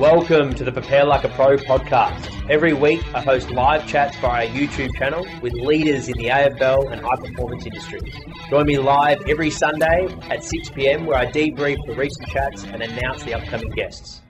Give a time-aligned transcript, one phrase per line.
[0.00, 2.48] Welcome to the Prepare Like a Pro podcast.
[2.48, 6.90] Every week, I host live chats via our YouTube channel with leaders in the AFL
[6.90, 8.14] and high performance industries.
[8.48, 12.82] Join me live every Sunday at 6 pm, where I debrief the recent chats and
[12.82, 14.22] announce the upcoming guests.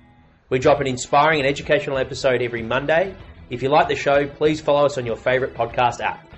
[0.48, 3.14] We drop an inspiring and educational episode every Monday.
[3.48, 6.28] If you like the show, please follow us on your favourite podcast app.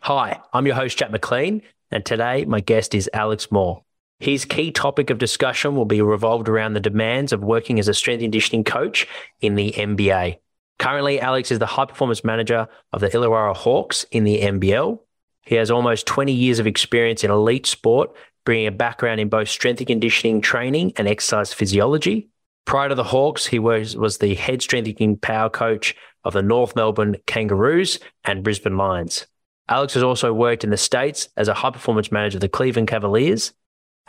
[0.00, 3.82] Hi, I'm your host, Jack McLean, and today my guest is Alex Moore.
[4.20, 7.94] His key topic of discussion will be revolved around the demands of working as a
[7.94, 9.08] strength and conditioning coach
[9.40, 10.36] in the NBA.
[10.78, 14.98] Currently, Alex is the high performance manager of the Illawarra Hawks in the NBL.
[15.46, 18.14] He has almost 20 years of experience in elite sport,
[18.44, 22.28] bringing a background in both strength and conditioning training and exercise physiology.
[22.66, 26.42] Prior to the Hawks, he was, was the head strength and power coach of the
[26.42, 29.26] North Melbourne Kangaroos and Brisbane Lions.
[29.66, 32.88] Alex has also worked in the States as a high performance manager of the Cleveland
[32.88, 33.54] Cavaliers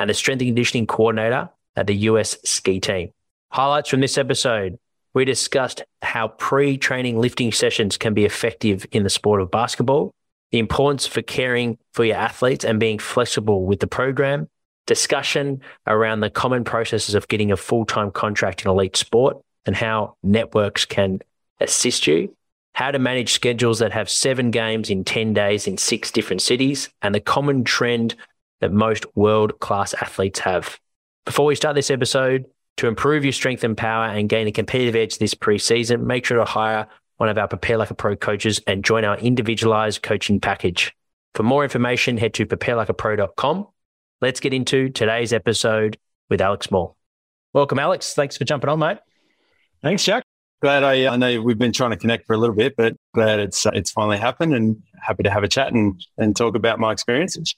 [0.01, 3.11] and a strength and conditioning coordinator at the US ski team.
[3.51, 4.79] Highlights from this episode.
[5.13, 10.13] We discussed how pre training lifting sessions can be effective in the sport of basketball,
[10.51, 14.47] the importance for caring for your athletes and being flexible with the program,
[14.87, 19.75] discussion around the common processes of getting a full time contract in elite sport and
[19.75, 21.19] how networks can
[21.59, 22.35] assist you,
[22.73, 26.89] how to manage schedules that have seven games in 10 days in six different cities,
[27.01, 28.15] and the common trend
[28.61, 30.79] that most world class athletes have.
[31.25, 32.45] Before we start this episode,
[32.77, 36.37] to improve your strength and power and gain a competitive edge this preseason, make sure
[36.37, 40.39] to hire one of our Prepare Like a Pro coaches and join our individualized coaching
[40.39, 40.95] package.
[41.35, 43.67] For more information, head to preparelikeapro.com.
[44.21, 45.97] Let's get into today's episode
[46.29, 46.95] with Alex Moore.
[47.53, 48.13] Welcome, Alex.
[48.13, 48.97] Thanks for jumping on, mate.
[49.83, 50.23] Thanks, Jack.
[50.61, 53.39] Glad I, I know we've been trying to connect for a little bit, but glad
[53.39, 56.79] it's uh, it's finally happened and happy to have a chat and, and talk about
[56.79, 57.55] my experiences.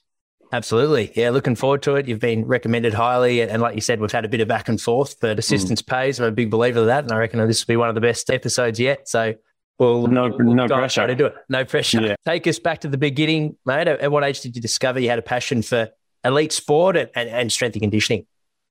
[0.54, 1.10] Absolutely.
[1.16, 2.06] Yeah, looking forward to it.
[2.06, 3.40] You've been recommended highly.
[3.40, 5.86] And like you said, we've had a bit of back and forth, but assistance mm.
[5.88, 6.20] pays.
[6.20, 7.02] I'm a big believer of that.
[7.02, 9.08] And I reckon this will be one of the best episodes yet.
[9.08, 9.34] So
[9.80, 11.34] we'll, no, we'll no pressure to do it.
[11.48, 12.00] No pressure.
[12.00, 12.14] Yeah.
[12.24, 13.88] Take us back to the beginning, mate.
[13.88, 15.90] At what age did you discover you had a passion for
[16.24, 18.24] elite sport and, and, and strength and conditioning?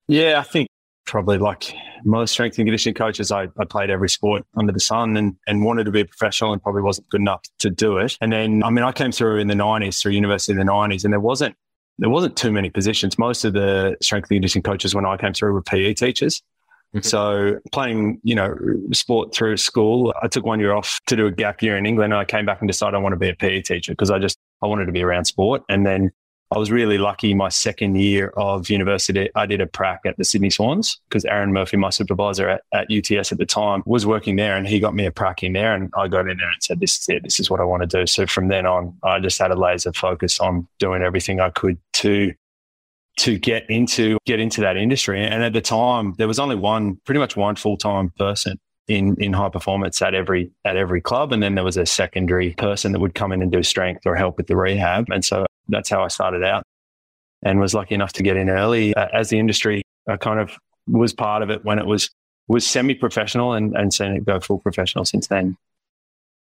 [0.07, 0.69] Yeah, I think
[1.05, 5.17] probably like most strength and conditioning coaches, I, I played every sport under the sun
[5.17, 8.17] and, and wanted to be a professional and probably wasn't good enough to do it.
[8.22, 11.03] And then, I mean, I came through in the 90s, through university in the 90s,
[11.03, 11.57] and there wasn't
[11.99, 13.17] there wasn't too many positions.
[13.17, 16.41] Most of the strength and conditioning coaches when I came through were PE teachers.
[16.95, 17.07] Mm-hmm.
[17.07, 18.55] So playing, you know,
[18.91, 22.13] sport through school, I took one year off to do a gap year in England
[22.13, 24.19] and I came back and decided I want to be a PE teacher because I
[24.19, 25.63] just, I wanted to be around sport.
[25.69, 26.11] And then
[26.53, 29.28] I was really lucky my second year of university.
[29.34, 32.88] I did a prac at the Sydney Swans because Aaron Murphy, my supervisor at, at
[32.91, 35.74] UTS at the time, was working there and he got me a prac in there.
[35.74, 37.24] And I got in there and said, This is it.
[37.24, 38.06] This is what I want to do.
[38.06, 41.80] So from then on, I just had a laser focus on doing everything I could
[41.94, 42.34] to
[43.16, 45.24] to get into get into that industry.
[45.25, 49.16] And at the time, there was only one, pretty much one full time person in
[49.17, 52.91] in high performance at every at every club, and then there was a secondary person
[52.91, 55.09] that would come in and do strength or help with the rehab.
[55.09, 56.63] And so that's how I started out
[57.43, 59.83] and was lucky enough to get in early uh, as the industry.
[60.07, 60.51] I kind of
[60.88, 62.09] was part of it when it was
[62.47, 65.57] was semi professional and and seen it go full professional since then.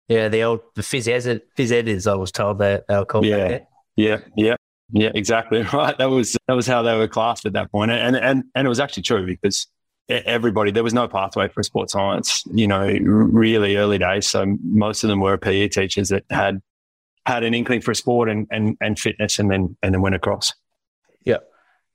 [0.08, 3.04] Yeah, the old the phys ed, phys ed is I was told that they were
[3.04, 3.24] called.
[3.24, 3.60] Yeah,
[3.96, 4.56] yeah, yeah,
[4.90, 5.96] yeah, exactly right.
[5.96, 8.68] That was that was how they were classed at that point, and and and it
[8.68, 9.68] was actually true because
[10.08, 12.44] everybody there was no pathway for sports science.
[12.52, 14.28] You know, really early days.
[14.28, 16.60] So most of them were PE teachers that had
[17.26, 20.52] had an inkling for sport and, and, and fitness and then and then went across.
[21.24, 21.38] Yeah.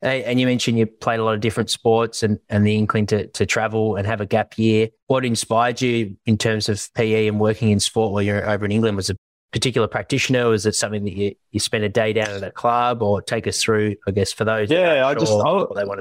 [0.01, 3.27] And you mentioned you played a lot of different sports and, and the inkling to,
[3.27, 4.89] to travel and have a gap year.
[5.07, 8.71] What inspired you in terms of PE and working in sport while you're over in
[8.71, 8.95] England?
[8.95, 9.17] Was it
[9.51, 10.53] particular practitioner?
[10.53, 13.47] Is it something that you, you spent a day down at a club or take
[13.47, 14.69] us through, I guess, for those?
[14.69, 15.49] Yeah, I just, I,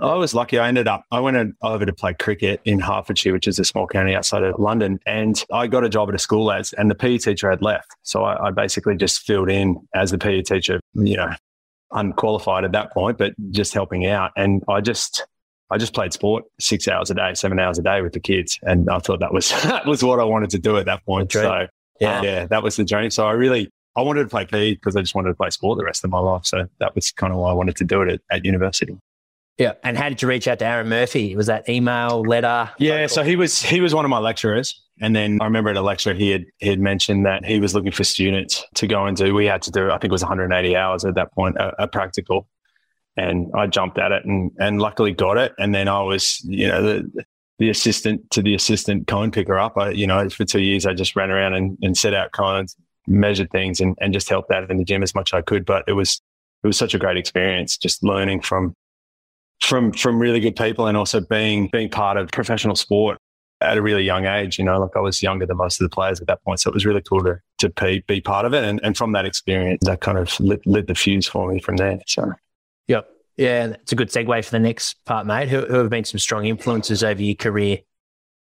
[0.02, 0.58] I was lucky.
[0.58, 3.86] I ended up, I went over to play cricket in Hertfordshire, which is a small
[3.86, 4.98] county outside of London.
[5.06, 7.94] And I got a job at a school as, and the PE teacher had left.
[8.02, 11.30] So I, I basically just filled in as the PE teacher, you know,
[11.92, 14.32] unqualified at that point, but just helping out.
[14.36, 15.24] And I just,
[15.70, 18.58] I just played sport six hours a day, seven hours a day with the kids.
[18.62, 21.30] And I thought that was, that was what I wanted to do at that point.
[21.32, 21.66] So
[22.00, 23.10] yeah, um, yeah, that was the journey.
[23.10, 25.78] So I really, I wanted to play PE because I just wanted to play sport
[25.78, 26.44] the rest of my life.
[26.44, 28.96] So that was kind of why I wanted to do it at, at university.
[29.58, 29.72] Yeah.
[29.82, 31.34] And how did you reach out to Aaron Murphy?
[31.34, 32.70] Was that email, letter?
[32.78, 33.06] Yeah.
[33.06, 34.82] So he was he was one of my lecturers.
[35.00, 37.74] And then I remember at a lecture he had he had mentioned that he was
[37.74, 39.34] looking for students to go and do.
[39.34, 41.88] We had to do, I think it was 180 hours at that point, a, a
[41.88, 42.48] practical.
[43.16, 45.54] And I jumped at it and and luckily got it.
[45.58, 47.24] And then I was, you know, the
[47.58, 49.76] the assistant to the assistant cone picker up.
[49.76, 52.76] I, you know, for two years, I just ran around and, and set out cones,
[53.06, 55.64] measured things and, and just helped out in the gym as much as I could.
[55.64, 56.20] But it was,
[56.62, 58.74] it was such a great experience just learning from,
[59.60, 63.18] from, from really good people and also being, being part of professional sport
[63.62, 64.58] at a really young age.
[64.58, 66.68] You know, like I was younger than most of the players at that point, so
[66.68, 68.64] it was really cool to to be, be part of it.
[68.64, 71.76] And, and from that experience, that kind of lit, lit the fuse for me from
[71.76, 72.00] there.
[72.06, 72.32] So,
[72.86, 75.48] yep, yeah, it's a good segue for the next part, mate.
[75.48, 77.78] Who, who have been some strong influences over your career?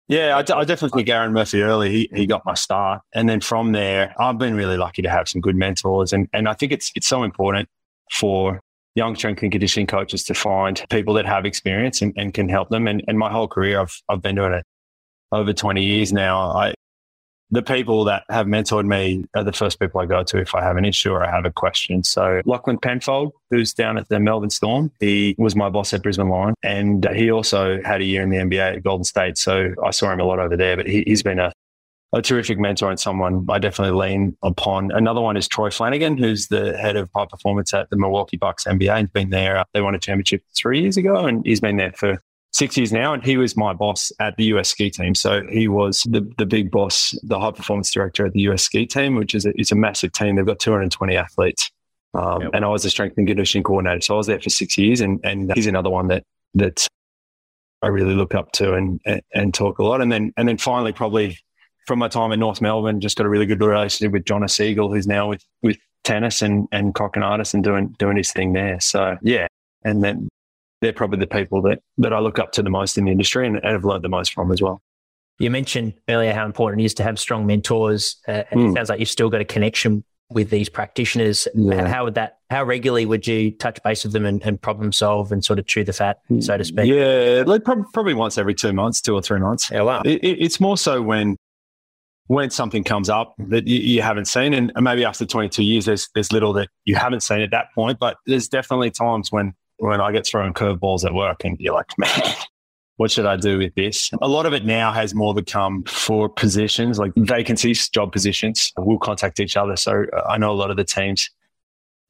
[0.09, 1.91] Yeah, I, d- I definitely think Aaron Murphy early.
[1.91, 5.29] He, he got my start, and then from there, I've been really lucky to have
[5.29, 7.69] some good mentors, and and I think it's it's so important
[8.11, 8.61] for
[8.95, 12.69] young strength and conditioning coaches to find people that have experience and, and can help
[12.69, 12.87] them.
[12.87, 14.65] And, and my whole career, I've, I've been doing it
[15.31, 16.39] over 20 years now.
[16.51, 16.75] I,
[17.53, 20.63] the people that have mentored me are the first people I go to if I
[20.63, 22.03] have an issue or I have a question.
[22.03, 26.31] So Lachlan Penfold, who's down at the Melbourne Storm, he was my boss at Brisbane
[26.31, 29.37] Lion, and he also had a year in the NBA at Golden State.
[29.37, 30.79] So I saw him a lot over there.
[30.79, 31.53] But he, has been a
[32.15, 34.91] a terrific mentor and someone I definitely lean upon.
[34.93, 38.65] Another one is Troy Flanagan, who's the head of high performance at the Milwaukee Bucks
[38.65, 38.99] NBA.
[39.01, 39.57] He's been there.
[39.57, 42.23] Uh, they won a championship three years ago, and he's been there for
[42.53, 43.13] six years now.
[43.13, 45.15] And he was my boss at the US ski team.
[45.15, 48.87] So he was the, the big boss, the high performance director at the US ski
[48.87, 50.37] team, which is a, it's a massive team.
[50.37, 51.71] They've got 220 athletes.
[52.15, 52.51] Um, yep.
[52.55, 54.03] And I was the strength and conditioning coordinator.
[54.03, 55.01] So I was there for six years.
[55.01, 56.87] And, and he's another one that, that
[57.81, 60.03] I really look up to and, and, and talk a lot.
[60.03, 61.39] And then, and then finally, probably
[61.87, 64.93] from my time in North Melbourne, just got a really good relationship with John Siegel,
[64.93, 68.79] who's now with, with tennis and, and Kokkinakis and doing, doing his thing there.
[68.79, 69.47] So yeah.
[69.85, 70.29] And then
[70.83, 73.47] they're probably the people that, that I look up to the most in the industry
[73.47, 74.83] and, and have learned the most from as well.
[75.39, 78.17] You mentioned earlier how important it is to have strong mentors.
[78.29, 78.65] Uh, and mm.
[78.65, 78.75] it hmm.
[78.75, 81.47] sounds like you've still got a connection with these practitioners.
[81.55, 81.87] Yeah.
[81.87, 85.31] How would that, how regularly would you touch base with them and, and, problem solve
[85.31, 86.87] and sort of chew the fat, so to speak?
[86.87, 89.71] Yeah, like probably once every two months, two or three months.
[89.71, 90.03] Yeah, wow.
[90.05, 91.37] It, it, it's more so when
[92.29, 96.09] when something comes up that you, you, haven't seen, and maybe after 22 years, there's
[96.15, 97.99] there's little that you haven't seen at that point.
[97.99, 101.91] But there's definitely times when when I get thrown curveballs at work, and you're like,
[101.99, 102.11] man,
[102.97, 104.11] what should I do with this?
[104.21, 108.73] A lot of it now has more become for positions like vacancies, job positions.
[108.79, 109.77] We'll contact each other.
[109.77, 111.29] So uh, I know a lot of the teams,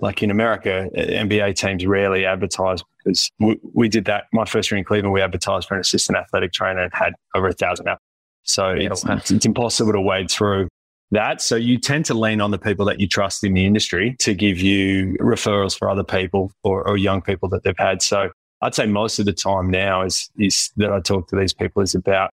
[0.00, 4.24] like in America, uh, NBA teams rarely advertise because we, we did that.
[4.32, 7.48] My first year in Cleveland, we advertised for an assistant athletic trainer and had over
[7.48, 8.06] a thousand applicants
[8.44, 10.68] so it's, it's impossible to wade through
[11.12, 11.40] that.
[11.40, 14.34] So you tend to lean on the people that you trust in the industry to
[14.34, 18.02] give you referrals for other people or, or young people that they've had.
[18.02, 18.30] So
[18.62, 21.82] I'd say most of the time now is, is that I talk to these people
[21.82, 22.30] is about,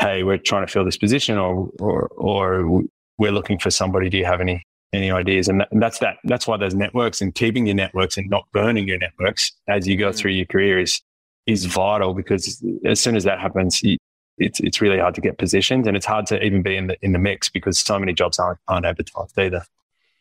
[0.00, 2.82] hey, we're trying to fill this position or, or, or
[3.18, 4.08] we're looking for somebody.
[4.08, 5.48] Do you have any, any ideas?
[5.48, 6.16] And, that, and that's that.
[6.24, 9.96] That's why those networks and keeping your networks and not burning your networks as you
[9.96, 10.16] go mm.
[10.16, 11.00] through your career is,
[11.46, 13.96] is vital because as soon as that happens, you,
[14.38, 16.96] it's it's really hard to get positions, and it's hard to even be in the
[17.02, 19.64] in the mix because so many jobs aren't aren't advertised either.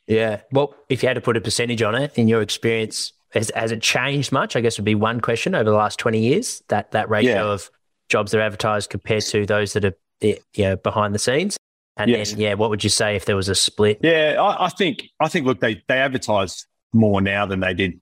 [0.07, 0.41] Yeah.
[0.51, 3.71] Well, if you had to put a percentage on it, in your experience, has, has
[3.71, 4.55] it changed much?
[4.55, 6.63] I guess would be one question over the last twenty years.
[6.67, 7.53] That that ratio yeah.
[7.53, 7.69] of
[8.09, 11.57] jobs that are advertised compared to those that are eh, you know, behind the scenes.
[11.97, 12.31] And yes.
[12.31, 13.99] then, yeah, what would you say if there was a split?
[14.01, 17.99] Yeah, I, I think I think look, they they advertise more now than they did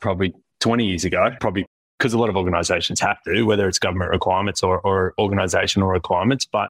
[0.00, 1.30] probably 20 years ago.
[1.40, 1.66] Probably
[2.02, 6.44] because a lot of organizations have to, whether it's government requirements or, or organizational requirements.
[6.44, 6.68] But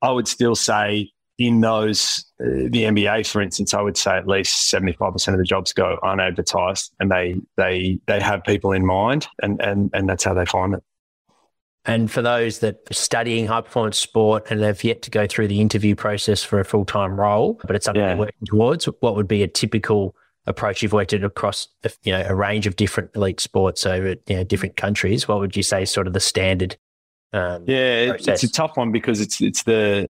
[0.00, 4.26] I would still say in those, uh, the NBA, for instance, I would say at
[4.26, 9.28] least 75% of the jobs go unadvertised and they, they, they have people in mind
[9.42, 10.82] and, and, and that's how they find it.
[11.84, 15.48] And for those that are studying high performance sport and have yet to go through
[15.48, 18.08] the interview process for a full time role, but it's something yeah.
[18.08, 20.14] they're working towards, what would be a typical
[20.46, 21.68] approach you've worked at across
[22.02, 25.54] you know a range of different elite sports over you know, different countries what would
[25.54, 26.76] you say is sort of the standard
[27.32, 28.42] um, yeah process?
[28.42, 30.06] it's a tough one because it's it's the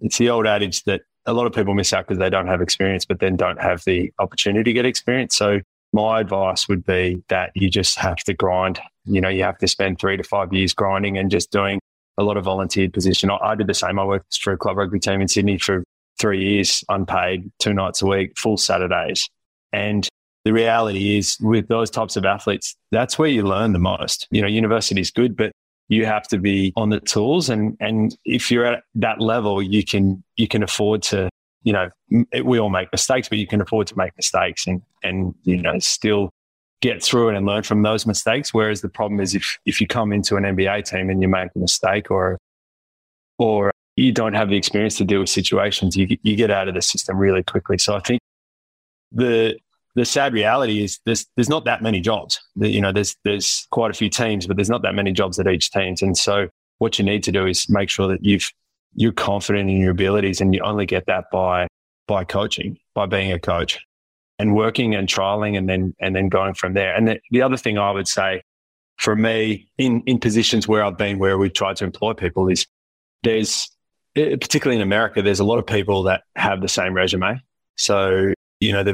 [0.00, 2.60] it's the old adage that a lot of people miss out because they don't have
[2.60, 5.36] experience but then don't have the opportunity to get experience.
[5.36, 5.60] So
[5.92, 8.80] my advice would be that you just have to grind.
[9.04, 11.80] You know you have to spend three to five years grinding and just doing
[12.18, 13.30] a lot of volunteered position.
[13.30, 13.98] I, I did the same.
[13.98, 15.84] I worked for a club rugby team in sydney for
[16.18, 19.28] three years unpaid two nights a week full saturdays
[19.72, 20.08] and
[20.44, 24.26] the reality is with those types of athletes, that's where you learn the most.
[24.30, 25.52] You know, university is good, but
[25.88, 27.48] you have to be on the tools.
[27.48, 31.28] And, and if you're at that level, you can, you can afford to,
[31.62, 31.90] you know,
[32.44, 35.78] we all make mistakes, but you can afford to make mistakes and, and, you know,
[35.80, 36.30] still
[36.80, 38.54] get through it and learn from those mistakes.
[38.54, 41.50] Whereas the problem is if, if you come into an NBA team and you make
[41.56, 42.38] a mistake or,
[43.38, 46.74] or you don't have the experience to deal with situations, you, you get out of
[46.74, 47.78] the system really quickly.
[47.78, 48.20] So I think
[49.12, 49.58] the
[49.94, 52.40] the sad reality is there's there's not that many jobs.
[52.56, 55.48] You know, there's there's quite a few teams, but there's not that many jobs at
[55.48, 55.94] each team.
[56.00, 56.48] And so
[56.78, 58.50] what you need to do is make sure that you've
[58.94, 61.66] you're confident in your abilities, and you only get that by
[62.06, 63.78] by coaching, by being a coach,
[64.38, 66.94] and working and trialing, and then and then going from there.
[66.94, 68.42] And the, the other thing I would say
[68.98, 72.66] for me in, in positions where I've been where we've tried to employ people is
[73.22, 73.70] there's,
[74.16, 77.40] eh, particularly in America, there's a lot of people that have the same resume.
[77.76, 78.84] So, you know,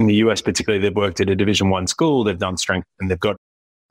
[0.00, 3.10] in the US particularly, they've worked at a division one school, they've done strength and
[3.10, 3.36] they've got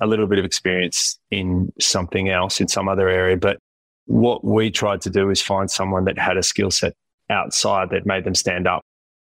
[0.01, 3.37] a little bit of experience in something else in some other area.
[3.37, 3.59] But
[4.05, 6.93] what we tried to do is find someone that had a skill set
[7.29, 8.81] outside that made them stand up,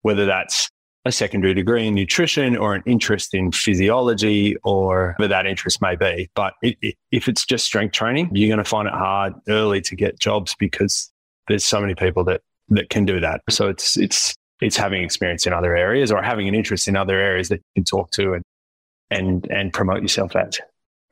[0.01, 0.69] whether that's
[1.05, 5.95] a secondary degree in nutrition or an interest in physiology or whatever that interest may
[5.95, 6.29] be.
[6.35, 9.81] But it, it, if it's just strength training, you're going to find it hard early
[9.81, 11.11] to get jobs because
[11.47, 13.41] there's so many people that, that can do that.
[13.49, 17.19] So it's, it's, it's having experience in other areas or having an interest in other
[17.19, 18.43] areas that you can talk to and,
[19.09, 20.57] and, and promote yourself at.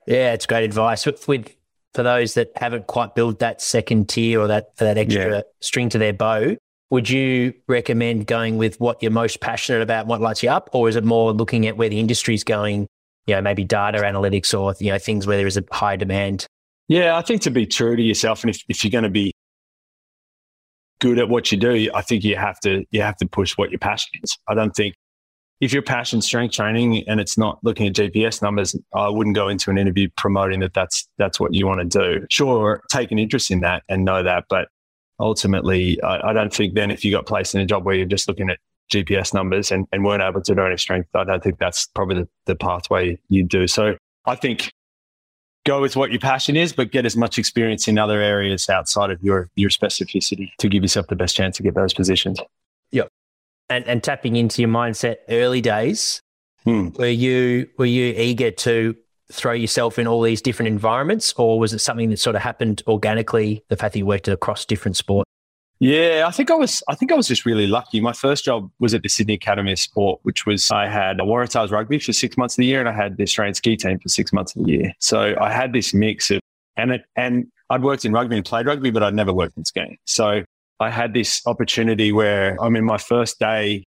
[0.08, 1.06] Yeah, it's great advice.
[1.06, 1.56] With, with
[1.94, 5.42] for those that haven't quite built that second tier or that that extra yeah.
[5.62, 6.56] string to their bow,
[6.90, 10.90] would you recommend going with what you're most passionate about, what lights you up, or
[10.90, 12.88] is it more looking at where the industry's going?
[13.26, 16.46] You know, maybe data analytics or you know things where there is a high demand.
[16.88, 19.32] Yeah, I think to be true to yourself, and if, if you're going to be
[21.06, 23.70] good at what you do, I think you have to you have to push what
[23.70, 24.36] your passion is.
[24.48, 24.96] I don't think
[25.62, 29.48] if your passion strength training and it's not looking at GPS numbers, I wouldn't go
[29.48, 32.26] into an interview promoting that that's that's what you want to do.
[32.32, 34.70] Sure, take an interest in that and know that, but
[35.20, 38.08] ultimately, I, I don't think then if you got placed in a job where you're
[38.08, 38.58] just looking at
[38.92, 42.24] GPS numbers and, and weren't able to do any strength, I don't think that's probably
[42.24, 43.68] the, the pathway you do.
[43.68, 43.96] So
[44.26, 44.72] I think
[45.66, 49.12] go with what your passion is, but get as much experience in other areas outside
[49.12, 52.40] of your your specificity to give yourself the best chance to get those positions.
[52.92, 53.10] Yep.
[53.70, 56.22] And and tapping into your mindset early days,
[56.64, 56.90] hmm.
[56.98, 58.96] were you were you eager to
[59.32, 62.84] throw yourself in all these different environments, or was it something that sort of happened
[62.88, 63.66] organically?
[63.70, 65.30] The fact that you worked across different sports.
[65.80, 66.82] Yeah, I think I was.
[66.88, 68.00] I think I was just really lucky.
[68.00, 71.70] My first job was at the Sydney Academy of Sport, which was I had Waratahs
[71.70, 74.08] rugby for six months of the year, and I had the Australian ski team for
[74.08, 74.94] six months of the year.
[75.00, 76.40] So I had this mix of
[76.78, 79.66] and it and I'd worked in rugby and played rugby, but I'd never worked in
[79.66, 79.98] skiing.
[80.06, 80.44] So
[80.80, 83.84] I had this opportunity where I mean, my first day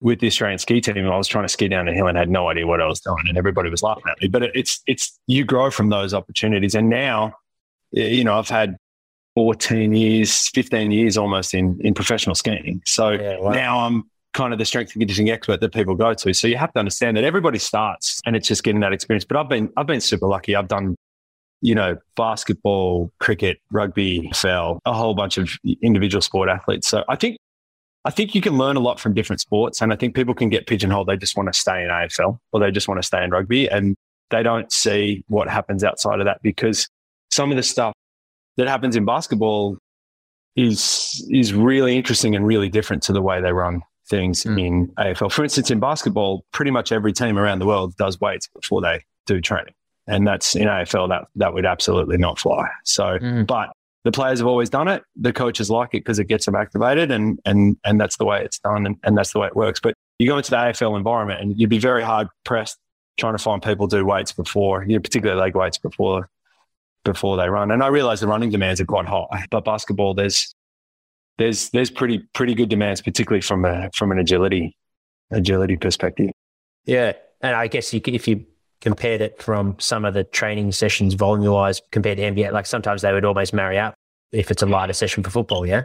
[0.00, 2.28] with the Australian ski team, I was trying to ski down a hill and had
[2.28, 4.28] no idea what I was doing, and everybody was laughing at me.
[4.28, 7.34] But it's it's you grow from those opportunities, and now,
[7.92, 8.76] you know, I've had
[9.34, 12.82] 14 years, 15 years almost in in professional skiing.
[12.84, 13.52] So yeah, wow.
[13.52, 16.34] now I'm kind of the strength and conditioning expert that people go to.
[16.34, 19.24] So you have to understand that everybody starts, and it's just getting that experience.
[19.24, 20.56] But I've been I've been super lucky.
[20.56, 20.96] I've done
[21.64, 25.50] you know, basketball, cricket, rugby, fell, a whole bunch of
[25.80, 26.86] individual sport athletes.
[26.86, 27.38] So I think
[28.04, 29.80] I think you can learn a lot from different sports.
[29.80, 31.08] And I think people can get pigeonholed.
[31.08, 33.66] They just want to stay in AFL or they just want to stay in rugby
[33.66, 33.96] and
[34.30, 36.86] they don't see what happens outside of that because
[37.30, 37.94] some of the stuff
[38.56, 39.78] that happens in basketball
[40.56, 44.60] is, is really interesting and really different to the way they run things mm.
[44.60, 45.32] in AFL.
[45.32, 49.04] For instance, in basketball, pretty much every team around the world does weights before they
[49.26, 49.74] do training.
[50.06, 52.68] And that's in AFL, that, that would absolutely not fly.
[52.84, 53.46] So, mm.
[53.46, 53.70] but
[54.04, 55.02] the players have always done it.
[55.16, 58.44] The coaches like it because it gets them activated, and and and that's the way
[58.44, 59.80] it's done, and, and that's the way it works.
[59.80, 62.76] But you go into the AFL environment, and you'd be very hard pressed
[63.16, 66.28] trying to find people do weights before, you know, particularly leg weights before
[67.04, 67.70] before they run.
[67.70, 70.54] And I realize the running demands are quite high, but basketball there's
[71.38, 74.76] there's there's pretty pretty good demands, particularly from a from an agility
[75.30, 76.30] agility perspective.
[76.84, 78.44] Yeah, and I guess you, if you
[78.84, 82.52] compared it from some of the training sessions volume wise compared to NBA.
[82.52, 83.94] Like sometimes they would almost marry up
[84.30, 85.66] if it's a lighter session for football.
[85.66, 85.84] Yeah.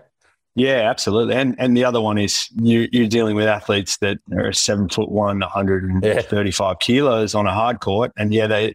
[0.55, 1.35] Yeah, absolutely.
[1.35, 5.09] And and the other one is you, you're dealing with athletes that are seven foot
[5.09, 6.75] one, 135 yeah.
[6.85, 8.11] kilos on a hard court.
[8.17, 8.73] And yeah, they,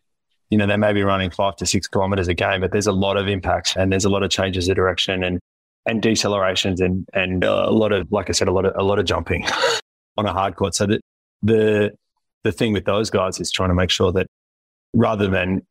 [0.54, 2.92] you know, they may be running five to six kilometers a game, but there's a
[2.92, 5.40] lot of impacts and there's a lot of changes of direction and,
[5.84, 9.00] and decelerations and, and a lot of, like I said, a lot of, a lot
[9.00, 9.44] of jumping
[10.16, 10.76] on a hard court.
[10.76, 11.00] So that
[11.42, 11.92] the,
[12.44, 14.28] the thing with those guys is trying to make sure that
[14.92, 15.66] rather than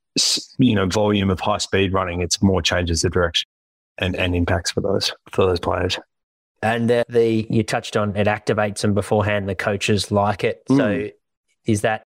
[0.58, 3.48] you know volume of high speed running, it's more changes of direction
[4.00, 5.98] and, and impacts for those for those players.
[6.62, 9.48] And uh, the you touched on it activates them beforehand.
[9.48, 10.64] The coaches like it.
[10.70, 10.78] Mm.
[10.78, 11.10] So
[11.66, 12.04] is that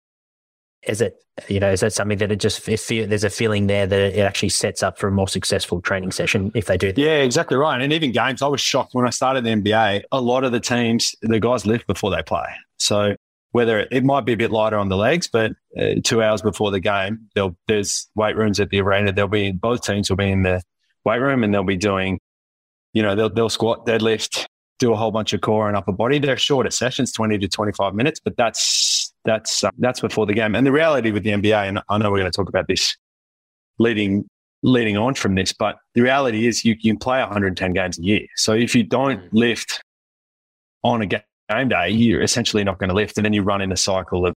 [0.83, 1.17] is it
[1.49, 4.21] you know is that something that it just if there's a feeling there that it
[4.21, 7.01] actually sets up for a more successful training session if they do that.
[7.01, 10.21] yeah exactly right and even games i was shocked when i started the nba a
[10.21, 12.47] lot of the teams the guys lift before they play
[12.79, 13.15] so
[13.57, 16.71] whether it might be a bit lighter on the legs, but uh, two hours before
[16.71, 17.27] the game,
[17.67, 19.11] there's weight rooms at the arena.
[19.13, 20.61] There'll be both teams will be in the
[21.07, 22.21] weight room and they'll be doing,
[22.93, 24.45] you know, they'll, they'll squat, deadlift,
[24.79, 26.19] do a whole bunch of core and upper body.
[26.19, 28.96] They're shorter sessions, 20 to 25 minutes, but that's,
[29.27, 30.55] that's, uh, that's before the game.
[30.55, 32.97] And the reality with the NBA, and I know we're going to talk about this
[33.79, 34.29] leading,
[34.63, 38.03] leading on from this, but the reality is you, you can play 110 games a
[38.03, 38.27] year.
[38.37, 39.29] So if you don't mm.
[39.33, 39.83] lift
[40.83, 43.19] on a game day, you're essentially not going to lift.
[43.19, 44.35] And then you run in a cycle of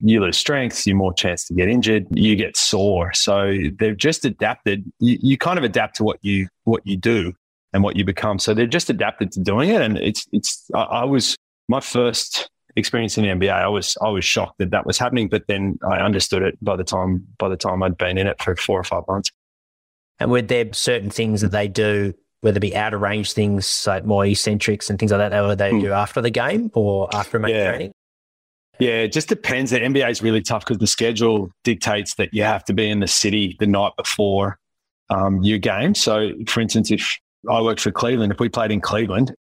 [0.00, 3.12] you lose strength, you more chance to get injured, you get sore.
[3.12, 4.90] So they've just adapted.
[5.00, 7.32] You, you kind of adapt to what you what you do
[7.72, 8.38] and what you become.
[8.38, 9.82] So they're just adapted to doing it.
[9.82, 11.36] And it's it's I, I was
[11.68, 13.52] my first experience in the NBA.
[13.52, 16.76] I was I was shocked that that was happening, but then I understood it by
[16.76, 19.30] the time by the time I'd been in it for four or five months.
[20.18, 23.86] And were there certain things that they do, whether it be out of range things
[23.86, 25.80] like more eccentrics and things like that, that they hmm.
[25.80, 27.70] do after the game or after main yeah.
[27.70, 27.92] training?
[28.78, 29.72] Yeah, it just depends.
[29.72, 33.00] The NBA is really tough because the schedule dictates that you have to be in
[33.00, 34.58] the city the night before
[35.10, 35.94] um, your game.
[35.94, 37.18] So, for instance, if
[37.50, 39.34] I worked for Cleveland, if we played in Cleveland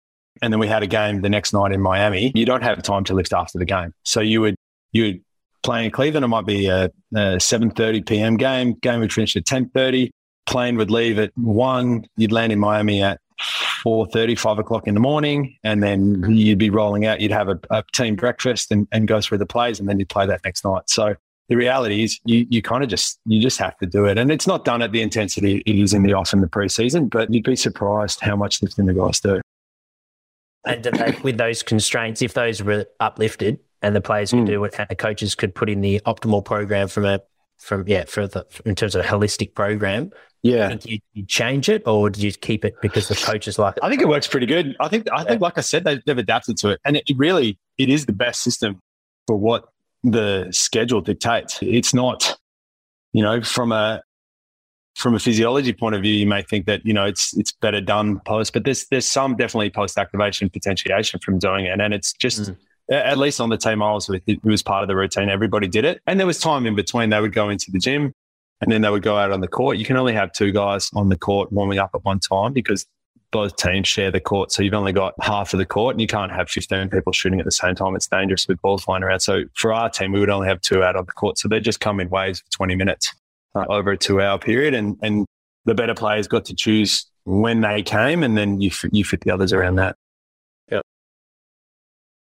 [0.43, 3.05] and then we had a game the next night in Miami, you don't have time
[3.05, 3.93] to lift after the game.
[4.03, 4.57] So you would
[4.93, 5.25] you would
[5.63, 6.25] play in Cleveland.
[6.25, 8.37] It might be a, a 7:30 p.m.
[8.37, 8.75] game.
[8.75, 10.11] Game would finish at 10:30.
[10.47, 12.07] Plane would leave at one.
[12.17, 13.21] You'd land in Miami at
[13.85, 17.21] 4.30, 5 o'clock in the morning, and then you'd be rolling out.
[17.21, 20.09] You'd have a, a team breakfast and, and go through the plays, and then you'd
[20.09, 20.89] play that next night.
[20.89, 21.17] So
[21.49, 24.33] the reality is you, you kind of just you just have to do it and
[24.33, 27.33] it's not done at the intensity it is in the off and the preseason but
[27.33, 29.41] you'd be surprised how much lifting the guys do
[30.67, 34.47] and they, with those constraints if those were uplifted and the players could mm.
[34.47, 37.21] do what the coaches could put in the optimal program from a
[37.59, 40.11] from yeah for the in terms of a holistic program
[40.47, 40.77] yeah.
[40.85, 43.83] You, you, change it or did you keep it because the coaches like it?
[43.83, 44.77] I think it works pretty good.
[44.79, 47.17] I think, I think, like I said, they, have adapted to it and it, it
[47.19, 48.81] really, it is the best system
[49.27, 49.65] for what
[50.05, 51.59] the schedule dictates.
[51.63, 52.39] It's not,
[53.13, 54.03] you know, from a,
[54.97, 57.83] from a physiology point of view, you may think that you know it's it's better
[57.83, 62.15] done post, but there's there's some definitely post activation potentiation from doing it, and it's
[62.15, 62.57] just mm.
[62.91, 65.29] at least on the team I was with, it was part of the routine.
[65.29, 67.11] Everybody did it, and there was time in between.
[67.11, 68.15] They would go into the gym,
[68.63, 69.77] and then they would go out on the court.
[69.77, 72.87] You can only have two guys on the court warming up at one time because
[73.33, 74.51] both teams share the court.
[74.51, 77.39] So you've only got half of the court and you can't have 15 people shooting
[77.39, 77.95] at the same time.
[77.97, 79.21] It's dangerous with balls flying around.
[79.21, 81.37] So for our team, we would only have two out on the court.
[81.37, 83.13] So they just come in waves for 20 minutes
[83.57, 84.75] uh, over a two hour period.
[84.75, 85.27] And, and
[85.65, 89.33] the better players got to choose when they came and then you, you fit the
[89.33, 89.97] others around that.
[90.71, 90.81] Yeah.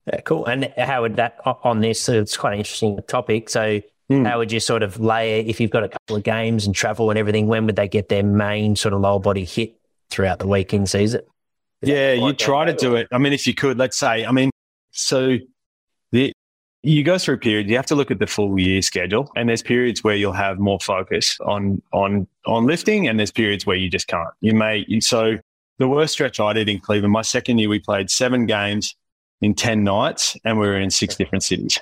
[0.07, 0.45] Yeah, cool.
[0.47, 2.03] And how would that on this?
[2.03, 3.49] So it's quite an interesting topic.
[3.49, 3.81] So
[4.13, 4.27] Mm.
[4.27, 7.11] How would you sort of layer if you've got a couple of games and travel
[7.11, 7.47] and everything?
[7.47, 9.77] When would they get their main sort of lower body hit
[10.11, 11.23] throughout the weekend season?
[11.81, 13.09] Is yeah, you try to do it.
[13.11, 14.51] I mean, if you could, let's say, I mean,
[14.91, 15.39] so
[16.83, 17.69] you go through a period.
[17.69, 20.59] You have to look at the full year schedule, and there's periods where you'll have
[20.59, 24.31] more focus on on on lifting, and there's periods where you just can't.
[24.41, 25.39] You may so
[25.79, 27.13] the worst stretch I did in Cleveland.
[27.13, 28.97] My second year, we played seven games
[29.41, 31.79] in ten nights, and we were in six different cities.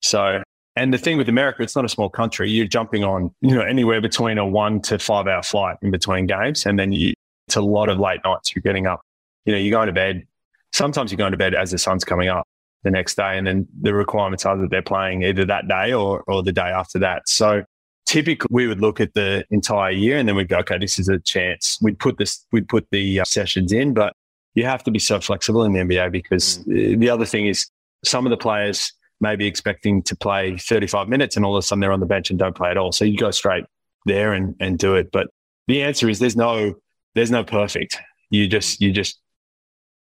[0.00, 0.42] So
[0.76, 2.50] and the thing with America, it's not a small country.
[2.50, 6.26] You're jumping on, you know, anywhere between a one to five hour flight in between
[6.26, 6.66] games.
[6.66, 7.14] And then you,
[7.46, 8.54] it's a lot of late nights.
[8.54, 9.00] You're getting up,
[9.44, 10.26] you know, you're going to bed.
[10.72, 12.44] Sometimes you're going to bed as the sun's coming up
[12.84, 13.36] the next day.
[13.36, 16.62] And then the requirements are that they're playing either that day or, or the day
[16.62, 17.28] after that.
[17.28, 17.64] So
[18.06, 21.08] typically we would look at the entire year and then we'd go, okay, this is
[21.08, 21.78] a chance.
[21.82, 24.14] We'd put this, we'd put the uh, sessions in, but
[24.54, 26.98] you have to be so flexible in the NBA because mm.
[26.98, 27.66] the other thing is
[28.04, 31.80] some of the players, maybe expecting to play 35 minutes and all of a sudden
[31.80, 32.92] they're on the bench and don't play at all.
[32.92, 33.64] So you go straight
[34.06, 35.10] there and, and do it.
[35.10, 35.28] But
[35.66, 36.74] the answer is there's no,
[37.14, 37.98] there's no perfect.
[38.30, 39.18] You just, you just,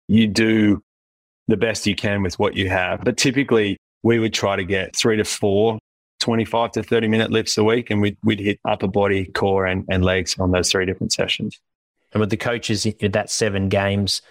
[0.06, 0.82] you do
[1.50, 3.02] the best you can with what you have.
[3.04, 5.78] But typically we would try to get three to four
[6.20, 9.84] 25 to 30 minute lifts a week and we'd, we'd hit upper body, core and,
[9.88, 11.58] and legs on those three different sessions.
[12.12, 14.22] And would the coaches that seven games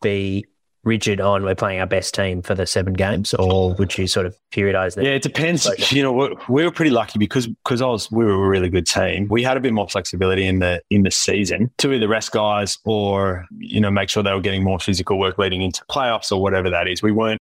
[0.00, 0.46] be
[0.84, 4.26] rigid on we're playing our best team for the seven games, or would you sort
[4.26, 5.04] of periodize that?
[5.04, 5.68] Yeah, it depends.
[5.92, 8.86] You know, we were pretty lucky because because I was we were a really good
[8.86, 9.28] team.
[9.28, 12.78] We had a bit more flexibility in the in the season to either rest guys
[12.84, 16.40] or you know make sure they were getting more physical work leading into playoffs or
[16.40, 17.02] whatever that is.
[17.02, 17.40] We weren't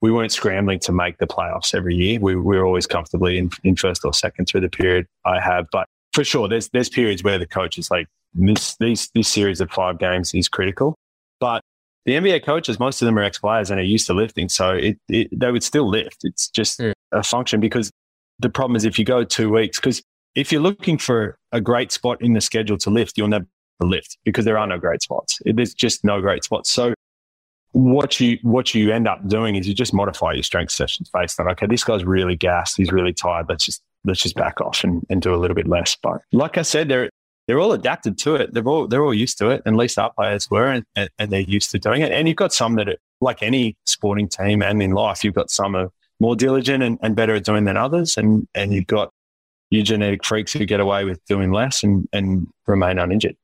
[0.00, 2.18] we weren't scrambling to make the playoffs every year.
[2.20, 5.66] We, we were always comfortably in, in first or second through the period I have.
[5.70, 9.60] But for sure, there's there's periods where the coach is like this these this series
[9.60, 10.94] of five games is critical.
[11.38, 11.62] But
[12.06, 14.48] the NBA coaches, most of them are ex players and are used to lifting.
[14.48, 16.18] So it, it, they would still lift.
[16.24, 16.92] It's just mm.
[17.12, 17.90] a function because
[18.38, 20.02] the problem is if you go two weeks, because
[20.34, 23.46] if you're looking for a great spot in the schedule to lift, you'll never
[23.80, 25.38] lift because there are no great spots.
[25.44, 26.70] There's just no great spots.
[26.70, 26.94] So
[27.72, 31.38] what you what you end up doing is you just modify your strength sessions based
[31.38, 33.46] on okay, this guy's really gassed, he's really tired.
[33.48, 35.96] Let's just let's just back off and, and do a little bit less.
[36.02, 37.10] But like I said, there
[37.50, 38.54] they're all adapted to it.
[38.54, 41.10] They're all they're all used to it, and at least our players were, and, and,
[41.18, 42.12] and they're used to doing it.
[42.12, 45.50] And you've got some that, are, like any sporting team and in life, you've got
[45.50, 49.10] some are more diligent and, and better at doing than others, and and you've got
[49.68, 53.34] your genetic freaks who get away with doing less and and remain uninjured.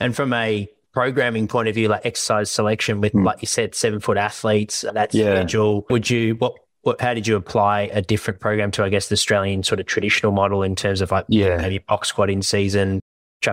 [0.00, 3.22] And from a programming point of view, like exercise selection with, mm.
[3.22, 5.34] like you said, seven foot athletes, that yeah.
[5.34, 6.54] schedule, would you what
[6.86, 9.86] what, how did you apply a different program to, I guess, the Australian sort of
[9.86, 11.56] traditional model in terms of like yeah.
[11.56, 13.00] maybe box squat in season,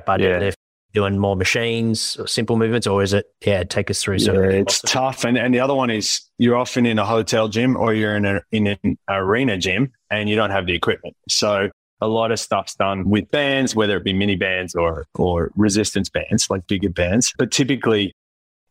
[0.02, 0.56] trap deadlift,
[0.94, 4.82] doing more machines or simple movements, or is it, yeah, take us through yeah, it's
[4.82, 5.26] tough.
[5.26, 8.26] And, and the other one is you're often in a hotel gym or you're in,
[8.26, 11.16] a, in an arena gym and you don't have the equipment.
[11.30, 11.70] So
[12.02, 16.10] a lot of stuff's done with bands, whether it be mini bands or, or resistance
[16.10, 17.34] bands, like bigger bands.
[17.38, 18.14] But typically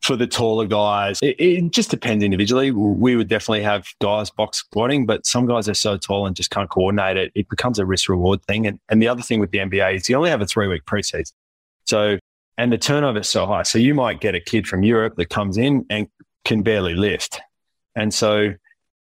[0.03, 2.71] for the taller guys, it, it, just depends individually.
[2.71, 6.51] We would definitely have guys box squatting, but some guys are so tall and just
[6.51, 7.31] can't coordinate it.
[7.35, 8.67] It becomes a risk reward thing.
[8.67, 10.83] And, and the other thing with the NBA is you only have a three week
[10.85, 11.31] preseason.
[11.85, 12.19] So,
[12.57, 13.63] and the turnover is so high.
[13.63, 16.07] So you might get a kid from Europe that comes in and
[16.43, 17.39] can barely lift.
[17.95, 18.53] And so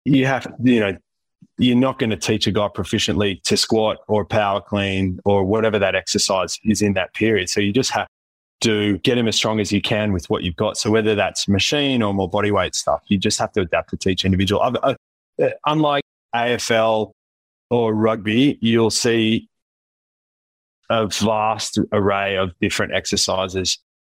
[0.04, 0.98] you have, you know,
[1.58, 5.80] you're not going to teach a guy proficiently to squat or power clean or whatever
[5.80, 7.50] that exercise is in that period.
[7.50, 8.08] So you just have
[8.64, 10.78] to get him as strong as you can with what you've got.
[10.78, 14.10] So whether that's machine or more body weight stuff, you just have to adapt to
[14.10, 14.62] each individual.
[14.62, 14.96] Uh,
[15.66, 17.12] unlike AFL
[17.70, 19.48] or rugby, you'll see
[20.90, 23.78] a vast array of different exercises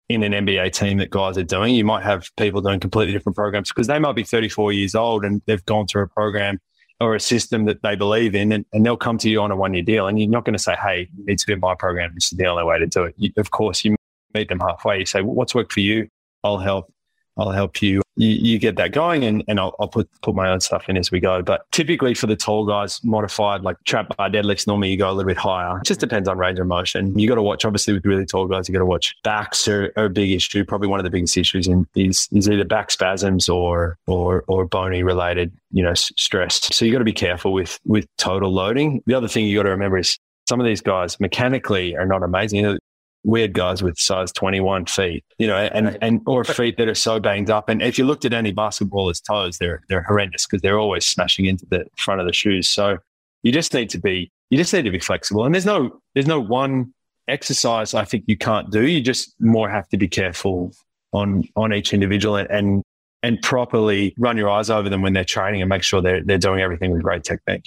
[0.10, 1.74] in an NBA team that guys are doing.
[1.74, 5.26] You might have people doing completely different programs because they might be 34 years old
[5.26, 6.60] and they've gone through a program
[7.00, 9.56] or a system that they believe in, and, and they'll come to you on a
[9.56, 10.08] one year deal.
[10.08, 12.14] And you're not going to say, hey, it needs to be my program.
[12.14, 13.16] This is the only way to do it.
[13.18, 13.96] You, of course, you
[14.36, 15.00] meet them halfway.
[15.00, 16.08] You say, what's worked for you?
[16.44, 16.92] I'll help.
[17.38, 18.02] I'll help you.
[18.18, 20.96] You, you get that going, and, and I'll, I'll, put put my own stuff in
[20.96, 21.42] as we go.
[21.42, 25.12] But typically for the tall guys, modified like trap bar deadlifts, normally you go a
[25.12, 25.80] little bit higher.
[25.80, 27.18] It just depends on range of motion.
[27.20, 27.66] You got to watch.
[27.66, 30.64] Obviously, with really tall guys, you got to watch backs are, are, a big issue.
[30.64, 34.66] Probably one of the biggest issues in, is is either back spasms or or or
[34.66, 36.74] bony related, you know, stress.
[36.74, 39.04] So you got to be careful with with total loading.
[39.08, 40.18] The other thing you got to remember is
[40.48, 42.78] some of these guys mechanically are not amazing.
[43.26, 47.20] Weird guys with size 21 feet, you know, and, and or feet that are so
[47.20, 47.70] banged up.
[47.70, 51.46] And if you looked at any basketballer's toes, they're they're horrendous because they're always smashing
[51.46, 52.70] into the front of the shoes.
[52.70, 53.00] So
[53.42, 55.44] you just need to be you just need to be flexible.
[55.44, 56.94] And there's no there's no one
[57.28, 58.88] exercise I think you can't do.
[58.88, 60.72] You just more have to be careful
[61.12, 62.84] on on each individual and, and
[63.24, 66.38] and properly run your eyes over them when they're training and make sure they're they're
[66.38, 67.66] doing everything with great technique.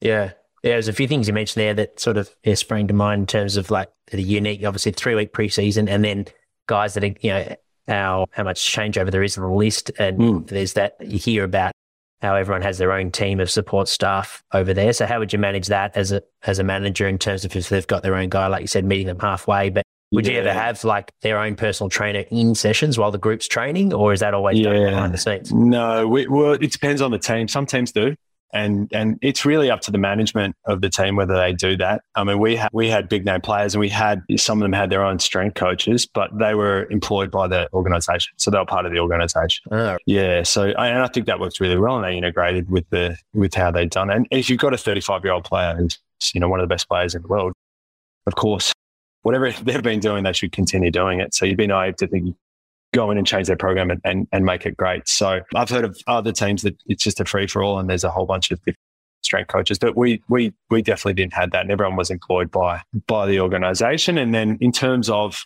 [0.00, 0.32] Yeah,
[0.64, 3.20] yeah, there's a few things you mentioned there that sort of yeah, sprang to mind
[3.20, 6.24] in terms of like the unique, obviously three week preseason, and then
[6.66, 7.54] guys that are, you know
[7.86, 10.46] how how much changeover there is in the list, and mm.
[10.48, 11.72] there's that you hear about
[12.22, 14.94] how everyone has their own team of support staff over there.
[14.94, 17.68] So how would you manage that as a as a manager in terms of if
[17.68, 20.32] they've got their own guy, like you said, meeting them halfway, but would yeah.
[20.32, 24.14] you ever have like their own personal trainer in sessions while the group's training, or
[24.14, 24.72] is that always yeah.
[24.72, 25.52] done behind the scenes?
[25.52, 27.48] No, we, well, it depends on the team.
[27.48, 28.16] Some teams do
[28.54, 32.02] and and it's really up to the management of the team whether they do that.
[32.14, 34.72] I mean, we had we had big name players, and we had some of them
[34.72, 38.64] had their own strength coaches, but they were employed by the organisation, so they were
[38.64, 39.64] part of the organisation.
[39.70, 39.76] Oh.
[39.76, 39.96] Ah.
[40.06, 43.54] Yeah, so and I think that works really well, and they integrated with the with
[43.54, 44.10] how they've done.
[44.10, 45.98] And if you've got a 35 year old player who's
[46.32, 47.52] you know one of the best players in the world,
[48.26, 48.72] of course,
[49.22, 51.34] whatever they've been doing, they should continue doing it.
[51.34, 52.36] So you'd be naive to think
[52.94, 55.08] go in and change their program and, and, and make it great.
[55.08, 58.04] So I've heard of other teams that it's just a free for all and there's
[58.04, 58.78] a whole bunch of different
[59.22, 62.82] strength coaches, but we we we definitely didn't have that, and everyone was employed by
[63.06, 64.18] by the organisation.
[64.18, 65.44] And then in terms of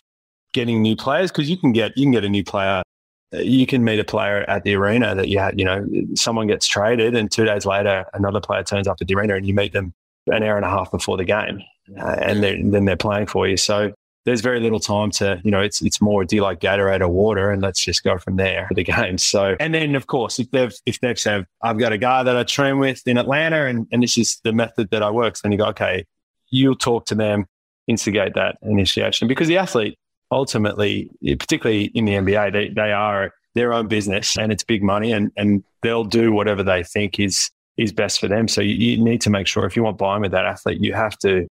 [0.53, 2.83] getting new players, because you can get you can get a new player,
[3.31, 6.67] you can meet a player at the arena that you had, you know, someone gets
[6.67, 9.73] traded, and two days later another player turns up at the arena, and you meet
[9.73, 9.93] them
[10.27, 11.61] an hour and a half before the game,
[11.97, 13.57] uh, and then they're playing for you.
[13.57, 13.93] So
[14.25, 17.07] there's very little time to, you know, it's it's more do you like Gatorade or
[17.07, 19.17] water, and let's just go from there for the game.
[19.29, 22.35] So, and then of course, if they've if they've said I've got a guy that
[22.35, 25.41] I train with in Atlanta, and and this is the method that I work, so
[25.43, 26.05] then you go, okay,
[26.49, 27.45] you'll talk to them,
[27.87, 29.97] instigate that initiation because the athlete
[30.31, 34.83] ultimately, eh, particularly in the NBA, they they are their own business and it's big
[34.83, 38.47] money, and and they'll do whatever they think is is best for them.
[38.47, 40.93] So you, you need to make sure if you want buy-in with that athlete, you
[40.93, 41.47] have to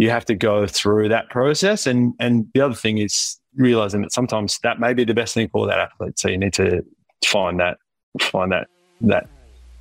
[0.00, 1.86] you have to go through that process.
[1.86, 5.50] And and the other thing is realizing that sometimes that may be the best thing
[5.50, 6.18] for that athlete.
[6.18, 6.82] So you need to
[7.22, 7.76] find that
[8.18, 8.68] find that
[9.02, 9.28] that